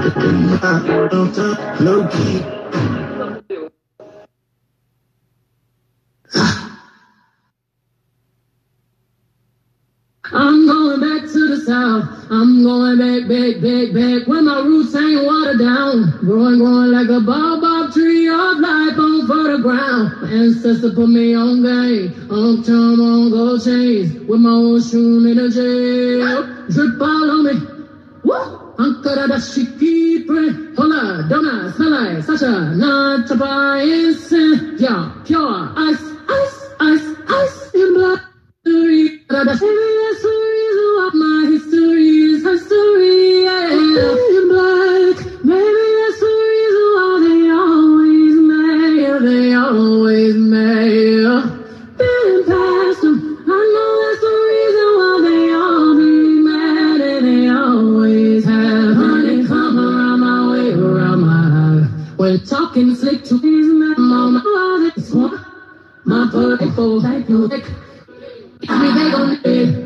[0.06, 1.08] It, didn't I?
[1.12, 2.44] On top, low key.
[10.32, 10.65] I'm back
[11.36, 12.08] to the south.
[12.32, 14.20] I'm going back, back, back, back.
[14.26, 16.16] Where my roots ain't watered down.
[16.24, 20.16] Growing, growing like a baobab tree of life on fertile ground.
[20.22, 22.08] My ancestors put me on game.
[22.32, 24.16] On time, on gold chains.
[24.24, 26.40] With my own shoe in a jail.
[26.72, 27.54] Drip all on me.
[28.24, 28.78] What?
[28.80, 30.72] Ankara dashiki pre.
[30.76, 33.36] Hola, dona, smell Sasha, not to
[33.84, 34.80] instant.
[34.80, 37.94] Yeah, pure ice, ice, ice, ice in.
[37.94, 40.55] But the stories of
[41.14, 43.44] my history is her story.
[43.44, 43.70] Yeah.
[43.70, 46.32] In black, maybe that's the
[46.76, 49.18] of what they always made.
[49.28, 51.24] They always made.
[51.98, 53.44] Been past them.
[53.46, 56.12] I know that's the reason why they all be
[56.42, 57.00] mad.
[57.00, 58.96] And they always have.
[58.96, 64.42] Honey, come around my way, around my When talking slick to these men, mama,
[66.04, 67.48] my political like you.
[67.48, 67.58] Me
[68.68, 69.85] they gon' live.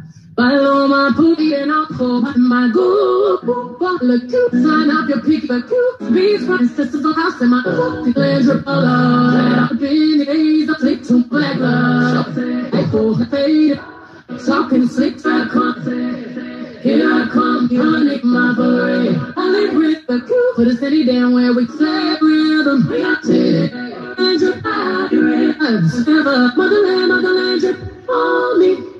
[0.35, 3.43] booty and I'll pull my good
[4.01, 7.61] Look cute, sign up your pick the cute Beats from sisters of house and my
[7.63, 13.79] booty Lands repella I've been days I flick to black love I go fade
[14.45, 15.51] Talking slick track
[16.81, 21.53] Here I come, honey, my parade Only with the cute For the city down where
[21.53, 22.87] we play rhythm.
[22.89, 23.73] We got it.
[23.73, 28.90] And your body Never motherland, motherland, you on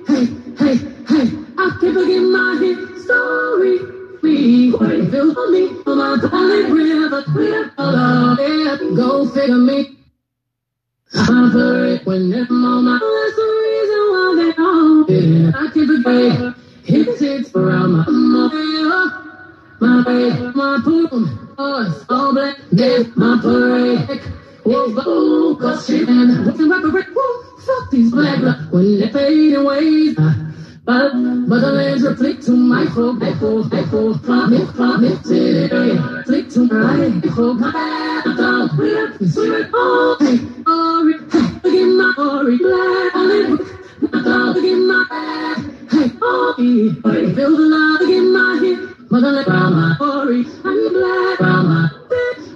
[1.91, 3.79] Can't forget my story.
[4.21, 7.23] We feel for me on my darling river.
[7.27, 9.97] River, yeah, go figure me.
[11.13, 15.51] I'm for it when it's on my That's the reason why they all yeah.
[15.53, 16.55] I can't forget
[16.85, 19.11] hit hits around my mother.
[19.81, 21.09] My way, my poop,
[21.57, 24.21] oh, all black, yeah, my parade.
[24.63, 28.39] Whoa, whoa, cause shit, and what's in rapper, whoa, fuck these black,
[28.71, 30.15] when they fade away.
[30.17, 30.50] Uh,
[30.85, 35.19] but motherlands reflect to my folk, echo, echo, promise, promise,
[36.25, 37.21] flick to my
[37.55, 40.37] my dog, we're sweet, oh, hey,
[40.67, 43.57] sorry, hey, forgive my glory, black, only,
[44.13, 45.05] my dog, forgive my,
[45.91, 48.79] hey, oh, hey, build a love, forgive my hit,
[49.11, 51.87] motherland, grandma, glory, I'm black, grandma,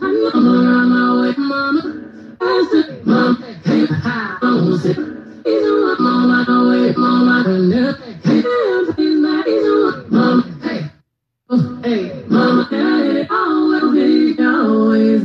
[0.01, 1.81] I'm on my way, mama,
[2.41, 8.14] I said, mom, hey, I don't sit, even my mama, wait, mama, and Hey,
[12.27, 15.23] mama, daddy, always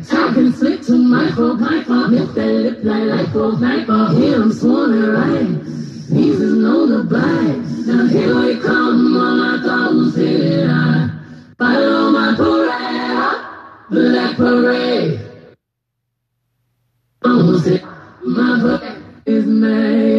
[0.08, 4.18] Talking slick to my folk, my folk, lift that lip like like folk, like folk.
[4.18, 5.48] Here I'm to right.
[6.10, 7.64] Jesus know the bite.
[7.86, 10.68] Now here we come my thumbs here.
[10.70, 11.10] I
[11.58, 13.40] follow my parade,
[13.90, 15.20] black parade.
[17.24, 17.91] Almost it, my
[19.26, 20.11] is made.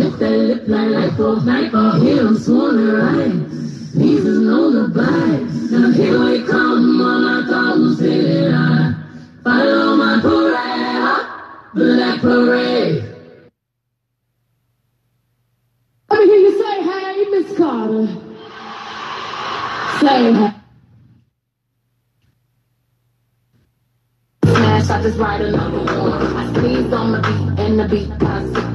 [0.00, 3.32] My lift that lip like like folk, like folk, here I'm to right.
[3.92, 5.70] Jesus know the bites.
[5.70, 8.52] Now here we come on our thumbs here.
[8.54, 8.94] I
[9.44, 11.26] follow my parade,
[11.74, 13.04] black parade.
[16.08, 18.06] Let me hear you say, hey, Miss Carter.
[20.00, 20.54] Say hey.
[24.44, 26.36] Smash, I just write another one.
[26.36, 28.69] I squeeze on the beat and the beat.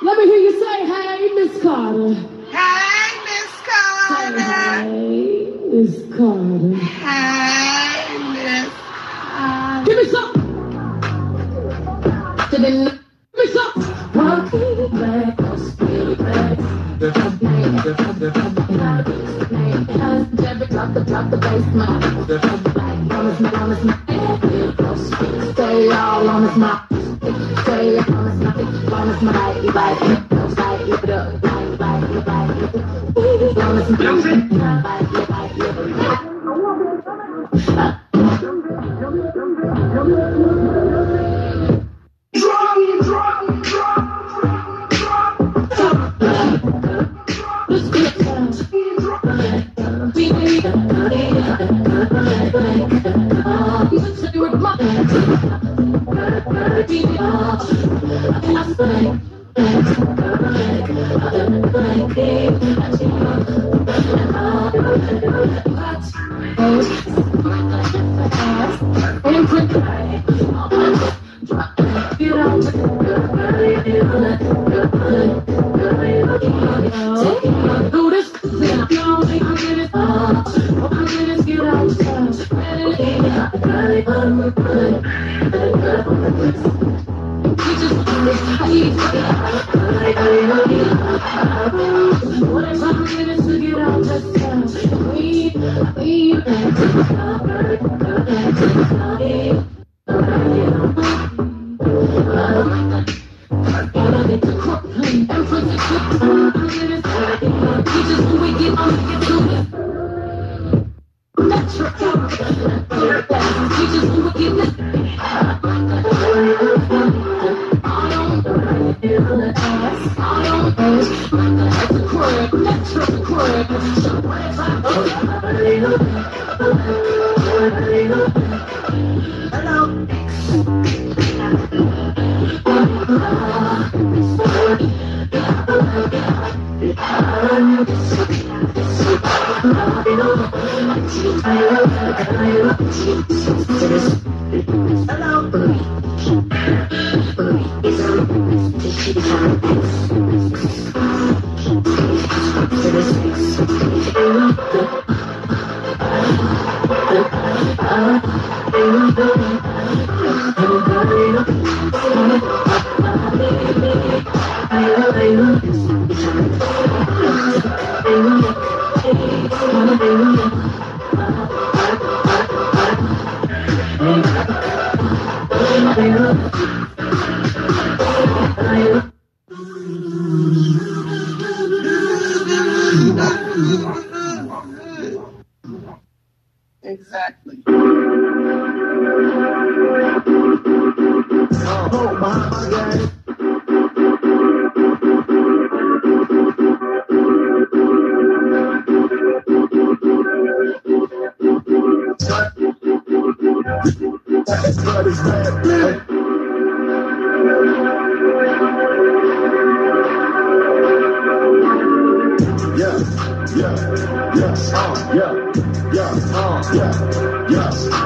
[0.00, 2.14] Let me hear you say, hey, Miss Carter.
[2.52, 4.40] Hey, Miss Carter.
[4.40, 6.76] Hey, Miss Carter.
[6.76, 8.70] Hey, Miss
[9.26, 9.84] Carter.
[9.86, 10.32] Give me some.
[12.50, 12.70] To the
[13.34, 13.72] Give me some.
[14.14, 16.58] Walking back, spirit back.
[16.98, 17.14] Drop
[20.94, 21.88] the, drop the bass, man.
[21.88, 21.97] Promise
[29.22, 29.34] mouth.
[29.34, 31.42] Promise me, like, like, like, lift it up.
[31.42, 33.54] Like, like, like, like.
[33.54, 34.47] Promise me, like,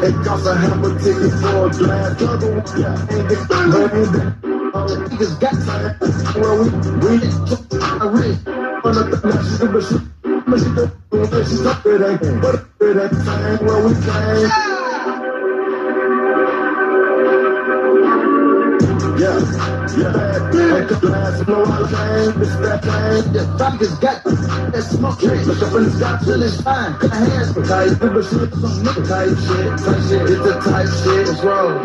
[0.04, 2.20] It costs a hammer ticket for a glass.
[2.76, 3.36] Yeah, and the
[4.88, 5.94] the niggas got time.
[6.42, 6.64] Well, we
[7.06, 8.48] we took a risk.
[8.84, 9.66] On the now she's a.
[10.48, 12.42] Machine, but she's up it ain't.
[12.42, 14.71] But it ain't time where we came.
[19.96, 20.86] Yeah.
[20.86, 21.90] The glass blow out.
[22.42, 22.82] It's that.
[23.32, 25.22] The got that smoke
[25.62, 26.92] up in the till it's fine.
[26.98, 27.88] Got hands for tight.
[27.88, 29.70] Some nigga type shit.
[29.82, 30.22] Type shit.
[30.30, 31.28] It's the type shit.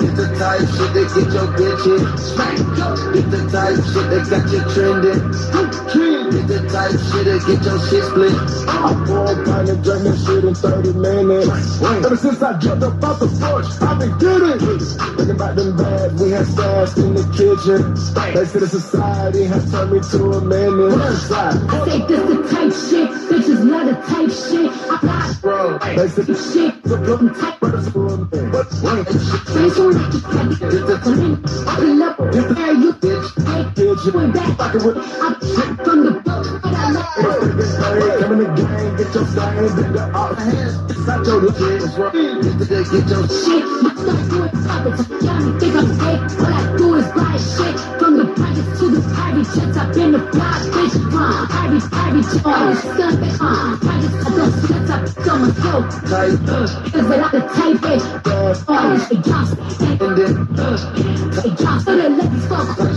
[0.04, 2.04] It's the type shit that get your bitch hit.
[2.20, 2.58] Smack.
[3.16, 6.17] It's the type shit that got you trending.
[6.28, 8.36] It's the type shit that get your shit split.
[8.68, 11.82] I pour a pint and drink this shit in 30 minutes.
[11.82, 14.80] Ever since I jumped up off the porch, I've been getting
[15.16, 17.96] Thinking about them bad we had stashed in the kitchen.
[18.36, 21.32] They said the society has turned me to a menace.
[21.32, 21.52] I
[21.86, 24.72] say this the type shit, bitches love the type shit.
[24.92, 28.52] I got Bro, they said the shit, I'm type but it's for a man.
[28.52, 34.58] But one Face on it, come in, pull up, where you bitch, hey, went back,
[34.58, 35.36] fucking with I'm
[35.78, 38.20] from the Tá I.
[38.20, 39.26] Come in the game, get your
[39.76, 40.78] then the off hands.
[41.08, 42.12] Not your it's wrong.
[42.14, 43.64] It's get your Shit,
[45.78, 46.22] I'm.
[46.38, 49.78] All I do is buy shit from the private to the private jets.
[49.78, 52.42] I've been a fly bitch, uh, private, private jet.
[52.46, 55.82] Oh, stuff it, uh, private, I don't sweat up, so my flow.
[56.08, 56.38] tight.
[56.48, 59.52] Cause without the type it, oh, it drops,
[60.00, 61.84] And then it drops.
[62.48, 62.88] So.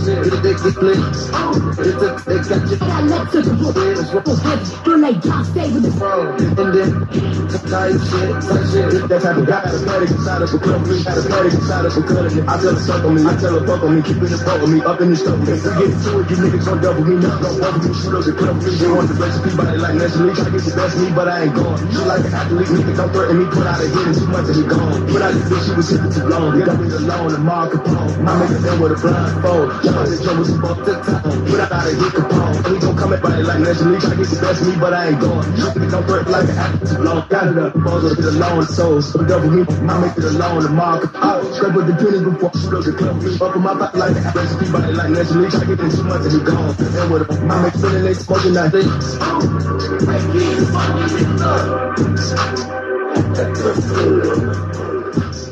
[1.81, 3.53] It's the they got you I let to the
[4.11, 6.35] John stay with the wrong.
[6.35, 7.31] And then shit.
[8.71, 9.07] Shit.
[9.07, 12.27] Of a static inside of a club, me got a static inside of a club.
[12.47, 14.41] I tell her suck on me, I tell her fuck on me, keep it in
[14.43, 15.39] front of me, up in the stuff.
[15.47, 18.11] If we get to it, you niggas gon' double me, not gon' double me, shoot
[18.11, 18.59] up the club.
[18.59, 21.09] They want the best people, they like League, try to get the best of me,
[21.15, 21.79] but I ain't going.
[21.87, 24.57] She like an athlete, nigga don't threaten me, put out a hit two months and
[24.59, 24.99] he gone.
[25.07, 26.59] Put out this bitch, she was hitting too long.
[26.59, 28.15] Got me alone and Mark Capone.
[28.25, 29.67] My nigga them with a blindfold.
[29.87, 31.23] Y'all this jump was above the time.
[31.47, 32.57] Put out a hit Capone.
[32.65, 35.19] And he gon' come at body like National To the of me, but I ain't
[35.21, 35.45] going.
[35.55, 37.27] Don't threaten like an too long.
[37.29, 40.65] Got it up, balls up, get alone, so so double me, my make it alone
[40.65, 41.03] and Mark.
[41.03, 43.21] Scrap with the pennies before I up the club.
[43.21, 46.25] Up in my back like an recipe, body like League, try to get two months
[46.25, 46.73] and he gone.
[46.81, 48.89] And with a make feeling they smoking like that thing.
[53.53, 55.50] crazy,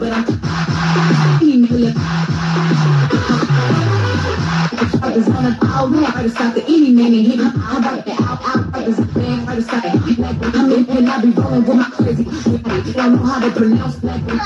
[0.00, 0.24] but I'm
[6.54, 8.98] the any man it out, out, brothers.
[9.14, 10.16] Man, right to stop it.
[10.16, 12.24] Black boy, I'm in and I be rolling with my crazy.
[12.24, 14.38] Know how to pronounce black boy.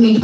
[0.00, 0.22] Me.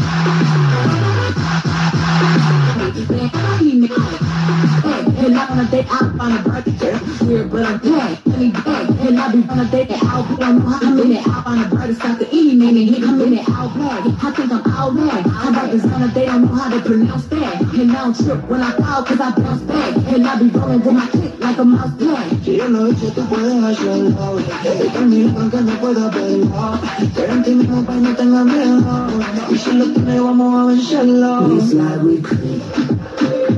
[5.23, 6.99] And I wanna date out on a birthday.
[7.25, 8.27] Weird, but I'm dead.
[8.27, 9.07] Me beg.
[9.07, 11.69] And I be on a date out, but I'm I'm in it out on a
[11.69, 11.95] birthday.
[11.95, 13.05] Stop the any and hit.
[13.05, 14.03] I'm in it out bad.
[14.21, 15.27] I think I'm out bad.
[15.27, 16.29] I write this on a date.
[16.29, 17.61] I know how to pronounce that.
[17.63, 19.97] And I don't trip when I fall, cause I bounce back.
[20.13, 22.33] And I be rolling with my click like a mouse pad.
[22.43, 24.39] He hecho, tú puedes hacerlo.
[24.65, 26.81] Estoy conmigo aunque no puedo verlo.
[27.15, 29.09] Pero en ti mismo pa' no tengas miedo.
[29.51, 31.47] Y si lo tienes, vamos a vencerlo.
[31.47, 33.32] We fly, we creep.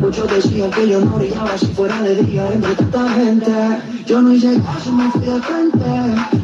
[0.00, 3.52] Muchos decían que yo no brillaba si fuera de día entre tanta gente.
[4.06, 5.84] Yo no hice caso, me fui de frente.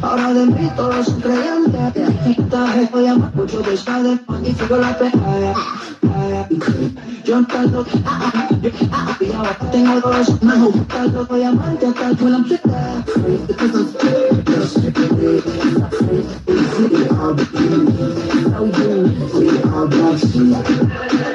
[0.03, 2.37] Ahora de mí todos son creyentes.
[2.37, 5.55] Esta vez voy a más mucho de sal, magnífico la pelea.
[7.25, 7.83] Yo encargo,
[8.61, 8.71] yo
[9.71, 12.45] tengo dos, me gusta lo voy a amarte hasta el vuelo.
[19.35, 21.34] We are black.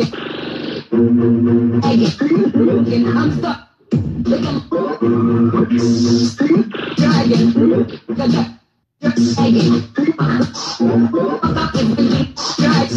[0.05, 0.50] street.
[0.91, 1.07] Crazy
[3.07, 3.69] I'm stuck.
[4.25, 4.59] Look at
[6.97, 7.45] dragon.
[8.11, 8.59] Dragon.
[8.99, 9.71] Dragon.
[12.35, 12.91] Strike.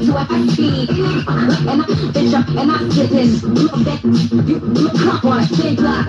[0.00, 0.90] To a high speed.
[0.90, 3.42] And I bitch up and I get this.
[3.42, 4.04] Look back.
[4.04, 5.48] You look up one.
[5.56, 6.06] Big block.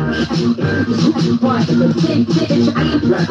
[1.42, 1.66] One.
[1.66, 2.68] Big bitch.
[2.76, 3.30] I am right.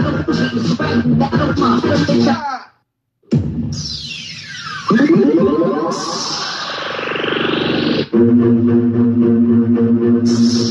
[1.18, 1.84] Battle pump.
[1.84, 2.28] Bitch.
[8.12, 8.18] Oh,
[10.24, 10.69] you.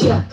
[0.00, 0.29] Find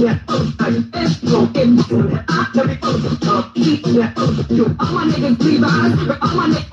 [0.00, 4.12] yeah, I'm Astro into the eye, let me up, yeah,
[4.54, 6.64] you all my niggas three vibes, all my niggas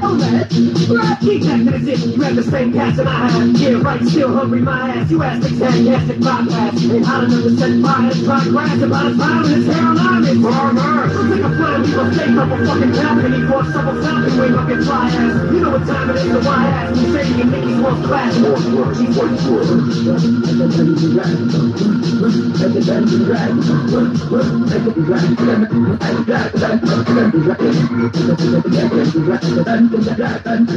[0.00, 0.77] Oh, man.
[0.78, 3.50] Keep that message, grab the same cast and I have.
[3.58, 5.10] Yeah, right, still hungry, my ass.
[5.10, 6.84] You ask ass fantastic bypass.
[6.84, 10.38] And I don't understand fire, try grass about a time and it's hell on it.
[10.38, 11.06] Farmer.
[11.28, 14.54] Like a plan, we gon' stay up a fucking balcony for a summer falcon wing
[14.54, 15.52] up your fly ass.
[15.52, 16.96] You know what time it is, the why ass.
[16.96, 18.34] We say you Mickey's world class.
[30.48, 30.67] Take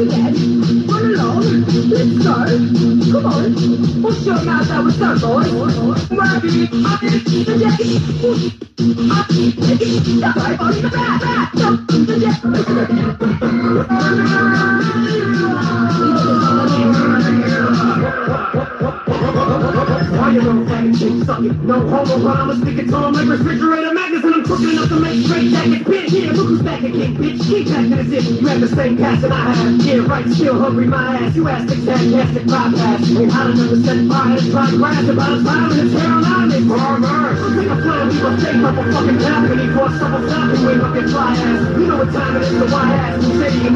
[0.00, 0.86] again.
[0.86, 1.44] Run along.
[1.90, 2.34] Let's go.
[3.12, 4.02] Come on.
[4.02, 5.52] We'll show you how that was done, boys.
[6.10, 7.70] Rabbit, I did the day.
[9.10, 9.90] I did the day.
[9.90, 10.66] I
[11.88, 12.16] did the
[16.04, 16.09] day.
[18.00, 18.06] You?
[21.64, 24.96] No homo, I'ma stick it to 'em like refrigerator magnets and I'm cooking enough to
[25.00, 26.10] make straight jacket bitch.
[26.12, 27.40] Yeah, look who's back again, bitch.
[27.48, 29.76] Keep acting as if you have the same cast that I have.
[29.84, 31.34] Yeah, right, still hungry, my ass.
[31.34, 33.10] You ass thick, fantastic bypass.
[33.10, 36.62] I don't understand fire, it's trying grass about a time and it's hell on it.
[36.68, 37.34] Farmer.
[37.56, 40.80] Like a plan, we gon' take up a fucking balcony for a summer falcon wing
[40.80, 41.60] up your fly ass.
[41.78, 43.26] You know what time it is, so why ask?
[43.26, 43.70] We say you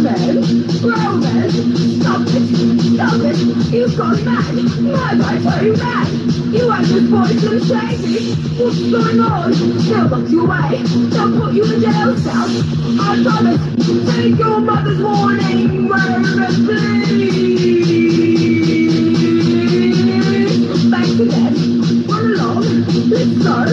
[0.00, 1.52] Mickey's world class.
[2.00, 2.44] Stop it!
[2.94, 3.36] Stop it!
[3.72, 4.54] You've gone mad!
[4.54, 6.08] Why am I mad?
[6.54, 8.34] You act this poison shady!
[8.56, 9.52] What's going on?
[9.52, 10.82] They'll lock you away!
[10.82, 12.48] They'll put you in jail cell!
[13.00, 14.19] I promise!
[14.20, 15.88] Take your mother's warning!
[15.88, 17.40] Murder, please!
[20.90, 22.04] Back again!
[22.06, 22.66] Run along!
[23.08, 23.64] Let's go!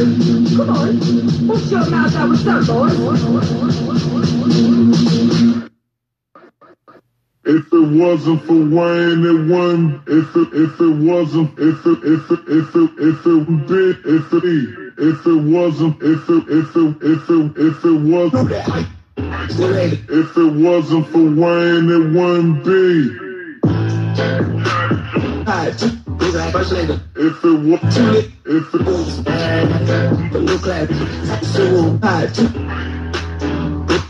[1.47, 2.29] What's your mouth out?
[2.29, 2.87] What's up, boy?
[7.43, 10.07] If it wasn't for Wayne, it wouldn't.
[10.07, 14.31] If it if it wasn't, if it if it if it if it bit, if
[14.31, 14.45] it
[14.97, 21.07] if it wasn't, if it if it if it if it wasn't, if it wasn't
[21.07, 23.27] for Wayne, it wouldn't be.
[27.15, 27.91] If it was,
[28.45, 28.83] if it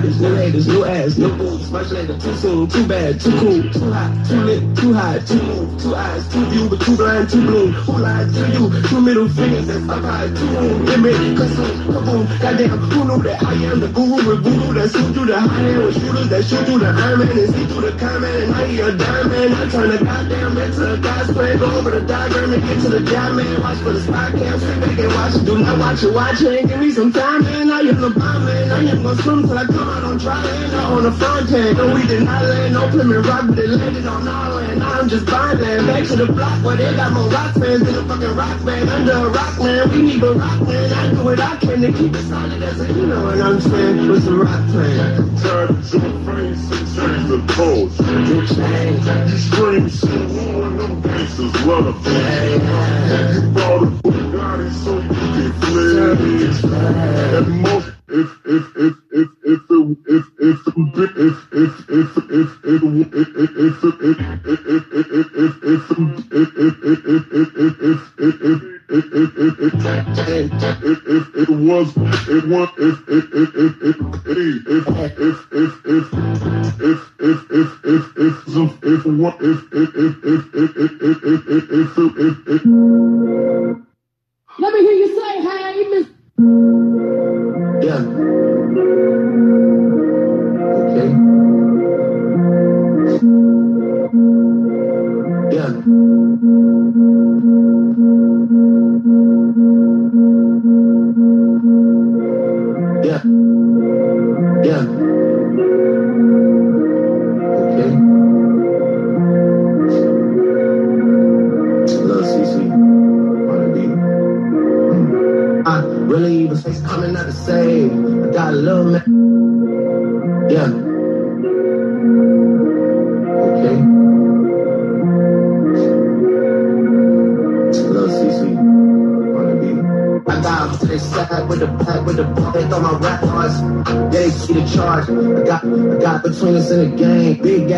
[0.05, 3.91] No haters, no ass, no boobs, much later, too soon, too bad, too cool, too
[3.91, 7.41] hot, too lit, too high, too move, too eyes, too view, but too blind, too
[7.41, 7.73] blue.
[7.73, 8.83] Who lied to you?
[8.89, 13.43] Two middle fingers, that's up high, too moon, limit, consume, kaboom, goddamn, who knew that
[13.43, 16.45] I am the guru with voodoo that suit you, the high end with shooters that
[16.45, 19.55] shoot through the Iron Man and see through the comment, and I hear a diamond,
[19.55, 22.89] I turn the goddamn into a God's plan, go over the diagram and get to
[22.89, 26.03] the diamond, watch for the spot cam, sit back and watch it, do not watch
[26.03, 28.36] it, watch it, and give me some time, man, I am the bomb,
[28.69, 31.79] man, I gonna swim till I come out on dry land, on the front end,
[31.79, 35.09] no, we did not land, no Plymouth Rock, but it landed on our land, I'm
[35.09, 37.85] just buying land, back to the block where they got more rock fans.
[37.85, 41.11] Than a fucking rock band, under a rock man, we need a rock man, I
[41.11, 44.09] do what I can to keep it solid as a, you know what I'm saying,
[44.09, 45.37] with some rock plan.
[45.37, 47.99] Tired of your face and change the pose.
[48.01, 52.07] You change, You scream so hard, them gangsters love.
[52.07, 57.26] You bought a Bugatti so you can flip.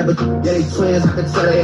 [0.04, 1.04] But yeah, they twins.
[1.06, 1.54] I can tell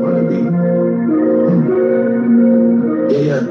[0.00, 0.48] they the beat.
[1.44, 1.62] Hmm.
[3.10, 3.42] Yeah, yeah.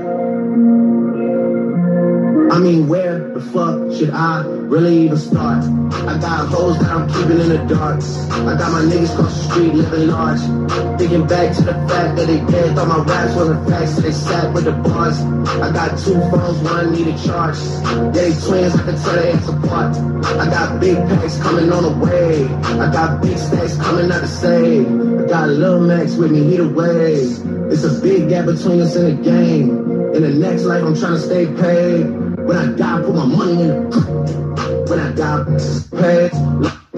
[2.52, 5.64] I mean, where The fuck should I really even start?
[5.64, 8.02] I got hoes that I'm keeping in the dark.
[8.02, 10.86] I got my niggas across the street living large.
[11.07, 14.11] Thinking back to the fact that they dead, thought my raps wasn't facts, so they
[14.11, 15.17] sat with the bars.
[15.63, 17.55] I got two phones, one need a charge.
[17.55, 19.95] Yeah, they twins, I can tell they ain't apart.
[20.35, 22.43] I got big packs coming on the way.
[22.43, 24.85] I got big stacks coming out to save.
[24.85, 27.71] I got Lil Max with me, he the wave.
[27.71, 29.69] It's a big gap between us in the game.
[30.13, 32.03] In the next life, I'm trying to stay paid.
[32.35, 35.45] When I die, put my money in the When I die,
[35.95, 36.29] pay,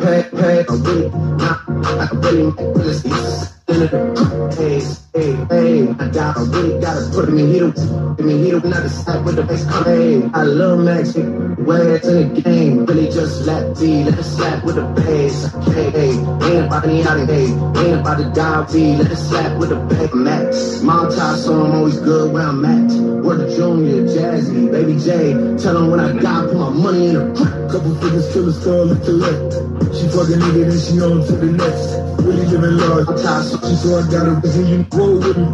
[0.02, 0.65] pay, pay.
[0.68, 3.09] I really, I really, really,
[7.40, 8.16] gotta put me here.
[8.16, 10.30] Give me here, another side with the come, hey.
[10.34, 12.86] I love Max, where's in the game?
[12.86, 15.53] Really just let D, let it slap with the bass.
[15.56, 19.57] Okay, hey, ain't about any out hey, ain't about to die, D, let it slap
[19.60, 20.14] with the bass.
[20.14, 22.91] Max, mom tie, so I'm always good where I'm at.
[23.24, 25.34] Word to Junior, Jazzy, Baby J.
[25.61, 29.03] Tell them when I die, put my money in the Couple figures it's all at
[29.03, 29.53] the left.
[29.95, 32.09] She fucking nigga, then she on to the next.
[32.20, 33.08] Really living large.
[33.16, 35.48] She so I got her busy, you roll with me.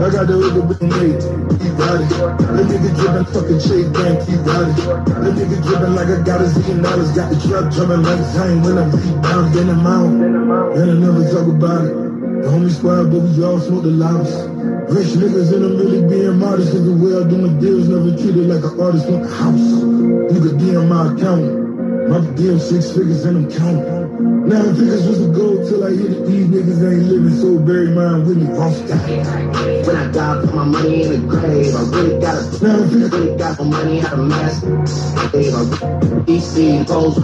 [0.00, 1.20] I got the other with me.
[1.60, 2.08] Keep riding.
[2.08, 4.72] That nigga drippin' fucking Chase Bank, keep riding.
[5.04, 7.12] That nigga drippin' like I got a zillion dollars.
[7.12, 9.52] Got the truck drumming like Zane when I rebound.
[9.52, 10.76] Then I'm out.
[10.76, 11.94] And I never talk about it.
[12.42, 14.48] The homie squad, but we all smoke the loudest.
[14.88, 16.72] Rich niggas and I'm really being modest.
[16.72, 19.68] The way I doing deals never treated like an artist want a house.
[20.32, 22.08] You could DM my account.
[22.08, 24.01] My deal six figures and I'm counting.
[24.20, 26.26] Nine figures was the goal till I hit it.
[26.26, 28.44] These niggas ain't living, so bury mine with me.
[28.44, 29.86] That.
[29.86, 31.74] When I die, put my money in the grave.
[31.74, 33.10] I really gotta, Nine figures.
[33.10, 34.62] really got my money out of mask.
[34.62, 35.54] Grave.
[35.54, 35.64] I
[36.26, 37.16] DC goes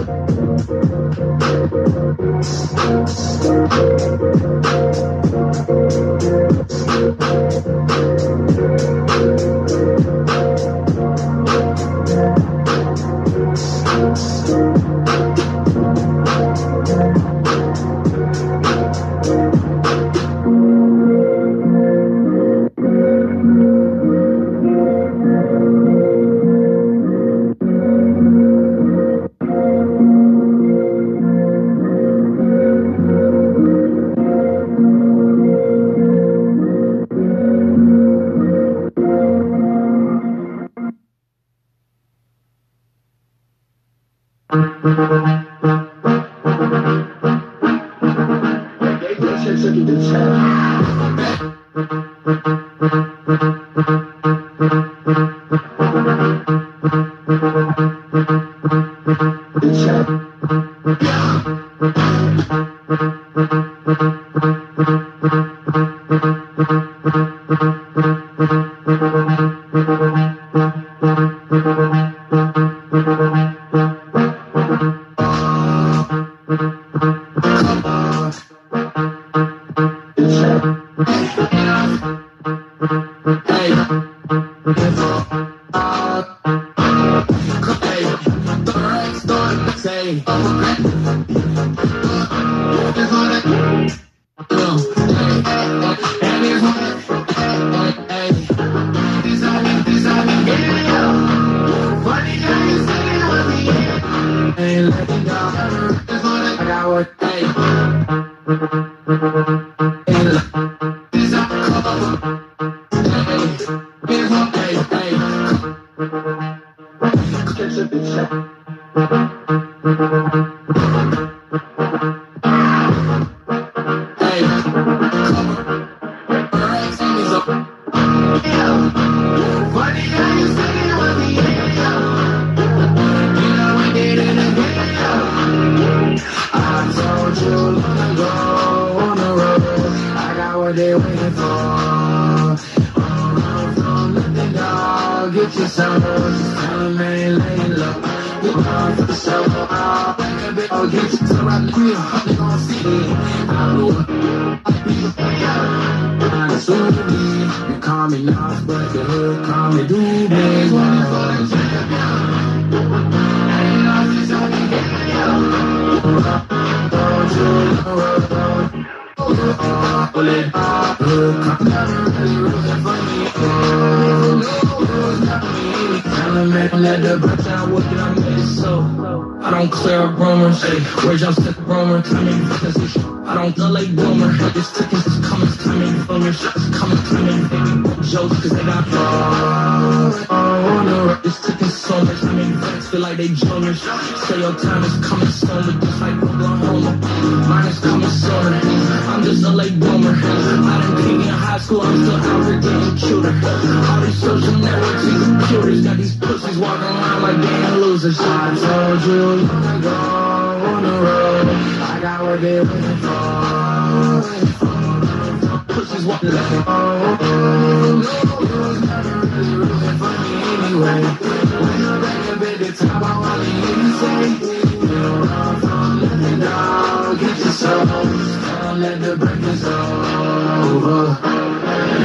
[228.79, 231.19] Let the break is over.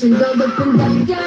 [0.00, 0.22] Possession.
[0.22, 1.25] All up and down